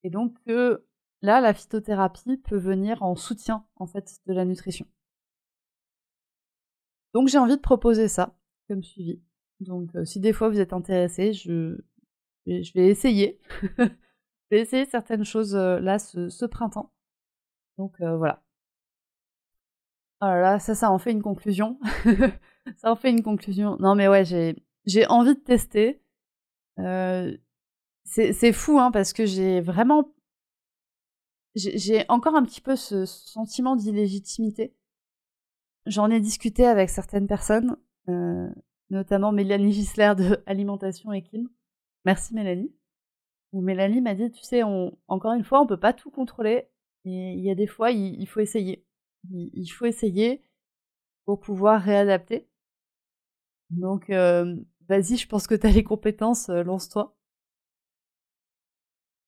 Et 0.04 0.10
donc, 0.10 0.38
là, 0.46 1.42
la 1.42 1.54
phytothérapie 1.54 2.38
peut 2.38 2.56
venir 2.56 3.04
en 3.04 3.18
soutien, 3.18 3.66
en 3.76 3.88
fait, 3.88 4.22
de 4.26 4.32
la 4.34 4.46
nutrition. 4.46 4.88
Donc, 7.14 7.28
j'ai 7.28 7.38
envie 7.38 7.58
de 7.58 7.62
proposer 7.62 8.08
ça 8.08 8.38
comme 8.70 8.84
suivi. 8.84 9.22
Donc, 9.60 9.92
si 10.06 10.22
des 10.22 10.32
fois 10.32 10.48
vous 10.48 10.62
êtes 10.62 10.72
intéressé, 10.72 11.34
je 11.34 11.76
vais 12.46 12.88
essayer. 12.88 13.38
je 13.80 14.50
vais 14.50 14.62
essayer 14.62 14.86
certaines 14.86 15.26
choses 15.26 15.56
là 15.56 16.00
ce, 16.00 16.46
printemps. 16.46 16.94
Donc, 17.78 18.00
voilà. 18.00 18.45
Voilà, 20.22 20.60
ça, 20.60 20.76
ça 20.76 20.92
en 20.92 20.98
fait 20.98 21.12
une 21.12 21.22
conclusion. 21.22 21.80
ça 22.78 22.92
en 22.92 22.96
fait 22.96 23.12
une 23.12 23.24
conclusion. 23.24 23.78
Non, 23.80 23.96
mais 23.96 24.08
ouais, 24.08 24.26
j'ai 24.26 24.56
j'ai 24.86 25.08
envie 25.08 25.36
de 25.36 25.40
tester. 25.40 26.02
Euh, 26.80 27.36
c'est 28.04 28.54
fou, 28.54 28.80
hein, 28.80 28.92
parce 28.92 29.14
que 29.14 29.26
j'ai 29.26 29.62
vraiment. 29.62 30.12
J'ai 31.56 32.06
encore 32.10 32.36
un 32.36 32.44
petit 32.44 32.62
peu 32.62 32.76
ce 32.76 33.06
sentiment 33.06 33.76
d'illégitimité. 33.76 34.76
J'en 35.86 36.10
ai 36.10 36.20
discuté 36.20 36.66
avec 36.66 36.90
certaines 36.90 37.28
personnes, 37.28 37.78
euh, 38.10 38.50
notamment 38.90 39.32
Mélanie 39.32 39.72
Gisler 39.72 40.14
de 40.18 40.44
Alimentation 40.46 41.12
et 41.14 41.22
Kim. 41.24 41.50
Merci 42.04 42.34
Mélanie. 42.34 42.74
Où 43.54 43.62
Mélanie 43.62 44.02
m'a 44.02 44.16
dit, 44.16 44.32
tu 44.32 44.44
sais, 44.44 44.64
on, 44.64 44.98
encore 45.08 45.34
une 45.34 45.44
fois, 45.44 45.62
on 45.62 45.68
peut 45.68 45.80
pas 45.80 45.94
tout 45.94 46.12
contrôler. 46.12 46.68
Et 47.06 47.34
il 47.34 47.40
y 47.40 47.50
a 47.52 47.56
des 47.56 47.68
fois, 47.68 47.92
il, 47.92 48.26
faut 48.28 48.40
essayer. 48.40 48.85
Il, 49.32 49.68
faut 49.68 49.86
essayer 49.86 50.42
pour 51.26 51.40
pouvoir 51.40 51.82
réadapter. 51.82 52.48
Donc, 53.70 54.10
euh, 54.10 54.56
Vas-y, 54.88 55.18
je 55.18 55.28
pense 55.28 55.48
que 55.48 55.56
tu 55.56 55.66
as 55.66 55.72
les 55.72 55.84
compétences, 55.84 56.50
euh, 56.50 56.64
lance-toi. 56.64 57.16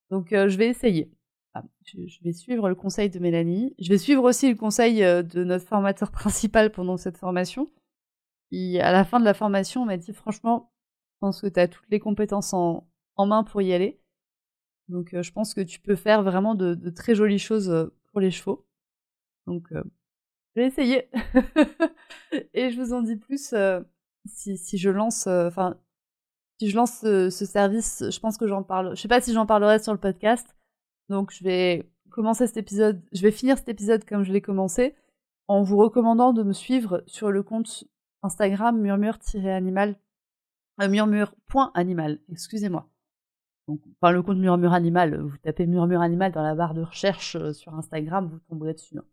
Donc 0.10 0.32
euh, 0.32 0.48
je 0.50 0.58
vais 0.58 0.68
essayer. 0.68 1.12
Ah, 1.54 1.64
je, 1.84 2.24
vais 2.24 2.34
suivre 2.34 2.70
le 2.70 2.76
conseil 2.76 3.10
de 3.10 3.20
Mélanie. 3.20 3.76
Je 3.80 3.90
vais 3.90 3.98
suivre 3.98 4.24
aussi 4.24 4.50
le 4.50 4.56
conseil 4.56 5.00
de 5.00 5.44
notre 5.44 5.66
formateur 5.66 6.12
principal 6.12 6.72
pendant 6.72 6.98
cette 6.98 7.18
formation. 7.18 7.72
Et 8.52 8.80
à 8.82 8.92
la 8.92 9.04
fin 9.04 9.20
de 9.20 9.26
la 9.26 9.34
formation, 9.34 9.82
on 9.82 9.86
m'a 9.86 9.98
dit 9.98 10.14
franchement, 10.14 10.72
je 11.16 11.20
pense 11.22 11.42
que 11.42 11.48
tu 11.48 11.60
as 11.60 11.68
toutes 11.68 11.90
les 11.90 12.00
compétences 12.00 12.54
en, 12.54 12.88
main 13.18 13.44
pour 13.44 13.62
y 13.62 13.74
aller. 13.74 14.00
Donc 14.90 15.20
je 15.20 15.32
pense 15.32 15.54
que 15.56 15.62
tu 15.62 15.80
peux 15.80 15.96
faire 15.96 16.22
vraiment 16.24 16.54
de 16.56 16.90
très 16.92 17.16
jolies 17.16 17.40
choses 17.40 17.92
pour 18.12 18.22
les 18.22 18.32
chevaux. 18.32 18.66
Donc 19.48 19.68
je 19.72 20.62
vais 20.62 20.68
essayer. 20.68 21.10
Et 22.54 22.70
je 22.70 22.80
vous 22.80 22.94
en 22.94 23.02
dis 23.02 23.16
plus 23.16 23.54
si, 24.28 24.78
je 24.78 24.90
lance, 24.90 25.28
euh, 25.28 25.48
enfin, 25.48 25.78
si 26.60 26.70
je 26.70 26.76
lance 26.76 27.00
ce, 27.02 27.30
service, 27.30 28.04
je 28.10 28.20
pense 28.20 28.38
que 28.38 28.48
j'en 28.48 28.64
parle. 28.64 28.96
Je 28.96 29.02
sais 29.02 29.08
pas 29.08 29.22
si 29.22 29.34
j'en 29.34 29.46
parlerai 29.46 29.80
sur 29.80 29.94
le 29.94 30.00
podcast. 30.00 30.56
Donc, 31.10 31.32
je 31.32 31.44
vais 31.44 31.90
commencer 32.10 32.48
cet 32.48 32.58
épisode. 32.58 33.02
Je 33.12 33.22
vais 33.22 33.32
finir 33.32 33.58
cet 33.58 33.70
épisode 33.70 34.04
comme 34.06 34.24
je 34.24 34.32
l'ai 34.32 34.42
commencé, 34.42 34.96
en 35.48 35.64
vous 35.64 35.78
recommandant 35.78 36.34
de 36.34 36.44
me 36.44 36.54
suivre 36.54 37.04
sur 37.08 37.32
le 37.32 37.44
compte 37.44 37.86
Instagram 38.24 38.80
murmure-animal, 38.80 39.96
euh, 40.82 40.90
murmure.animal, 40.90 42.20
excusez-moi. 42.30 42.90
Donc, 43.68 43.82
enfin, 44.02 44.12
le 44.12 44.24
compte 44.24 44.38
murmure 44.38 44.74
animal, 44.74 45.22
vous 45.22 45.38
tapez 45.38 45.68
murmure 45.68 46.02
animal 46.02 46.32
dans 46.32 46.42
la 46.42 46.56
barre 46.56 46.74
de 46.74 46.82
recherche 46.82 47.36
euh, 47.36 47.54
sur 47.54 47.76
Instagram, 47.76 48.28
vous 48.28 48.40
tomberez 48.50 48.74
dessus. 48.74 48.98
Hein. 48.98 49.04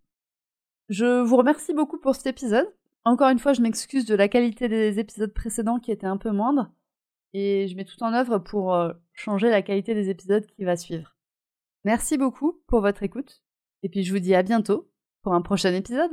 Je 0.90 1.23
vous 1.23 1.37
remercie 1.37 1.73
beaucoup 1.73 1.99
pour 1.99 2.14
cet 2.14 2.27
épisode. 2.27 2.70
Encore 3.05 3.31
une 3.31 3.38
fois, 3.38 3.55
je 3.55 3.62
m'excuse 3.62 4.05
de 4.05 4.14
la 4.14 4.29
qualité 4.29 4.68
des 4.68 4.99
épisodes 4.99 5.33
précédents 5.33 5.79
qui 5.79 5.90
étaient 5.90 6.07
un 6.07 6.18
peu 6.18 6.31
moindres. 6.31 6.70
Et 7.33 7.68
je 7.68 7.77
mets 7.77 7.85
tout 7.85 8.03
en 8.03 8.12
œuvre 8.12 8.38
pour 8.38 8.75
euh, 8.75 8.92
changer 9.12 9.51
la 9.51 9.62
qualité 9.62 9.94
des 9.94 10.11
épisodes 10.11 10.47
qui 10.47 10.64
va 10.64 10.77
suivre. 10.77 11.16
Merci 11.85 12.16
beaucoup 12.16 12.61
pour 12.66 12.81
votre 12.81 13.03
écoute. 13.03 13.42
Et 13.83 13.88
puis 13.88 14.05
je 14.05 14.12
vous 14.12 14.18
dis 14.18 14.35
à 14.35 14.42
bientôt 14.42 14.90
pour 15.23 15.35
un 15.35 15.42
prochain 15.42 15.73
épisode. 15.75 16.12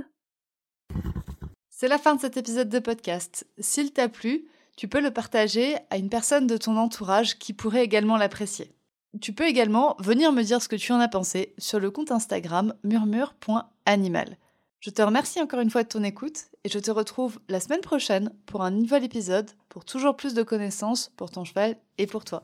C'est 1.70 1.88
la 1.88 1.98
fin 1.98 2.16
de 2.16 2.22
cet 2.22 2.38
épisode 2.38 2.70
de 2.70 2.80
podcast. 2.80 3.48
S'il 3.60 3.92
t'a 3.92 4.10
plu, 4.10 4.48
tu 4.78 4.88
peux 4.88 5.02
le 5.02 5.12
partager 5.12 5.76
à 5.90 5.98
une 5.98 6.10
personne 6.10 6.48
de 6.48 6.58
ton 6.58 6.78
entourage 6.78 7.40
qui 7.40 7.54
pourrait 7.54 7.84
également 7.84 8.18
l'apprécier. 8.18 8.74
Tu 9.22 9.34
peux 9.34 9.48
également 9.48 9.96
venir 10.00 10.32
me 10.32 10.44
dire 10.44 10.62
ce 10.62 10.70
que 10.70 10.76
tu 10.76 10.94
en 10.94 11.00
as 11.00 11.10
pensé 11.10 11.54
sur 11.58 11.80
le 11.80 11.92
compte 11.92 12.12
Instagram 12.12 12.74
murmure.animal. 12.84 14.38
Je 14.82 14.90
te 14.90 15.04
remercie 15.04 15.40
encore 15.40 15.60
une 15.60 15.70
fois 15.70 15.84
de 15.84 15.90
ton 15.90 16.04
écoute 16.04 16.46
et 16.64 16.70
je 16.70 16.80
te 16.80 16.90
retrouve 16.90 17.40
la 17.50 17.60
semaine 17.60 17.82
prochaine 17.82 18.34
pour 18.48 18.64
un 18.64 18.72
nouvel 18.72 19.04
épisode 19.04 19.52
pour 19.70 19.86
toujours 19.86 20.18
plus 20.18 20.34
de 20.34 20.42
connaissances 20.42 21.12
pour 21.18 21.30
ton 21.30 21.44
cheval 21.44 21.78
et 22.00 22.08
pour 22.08 22.26
toi. 22.26 22.44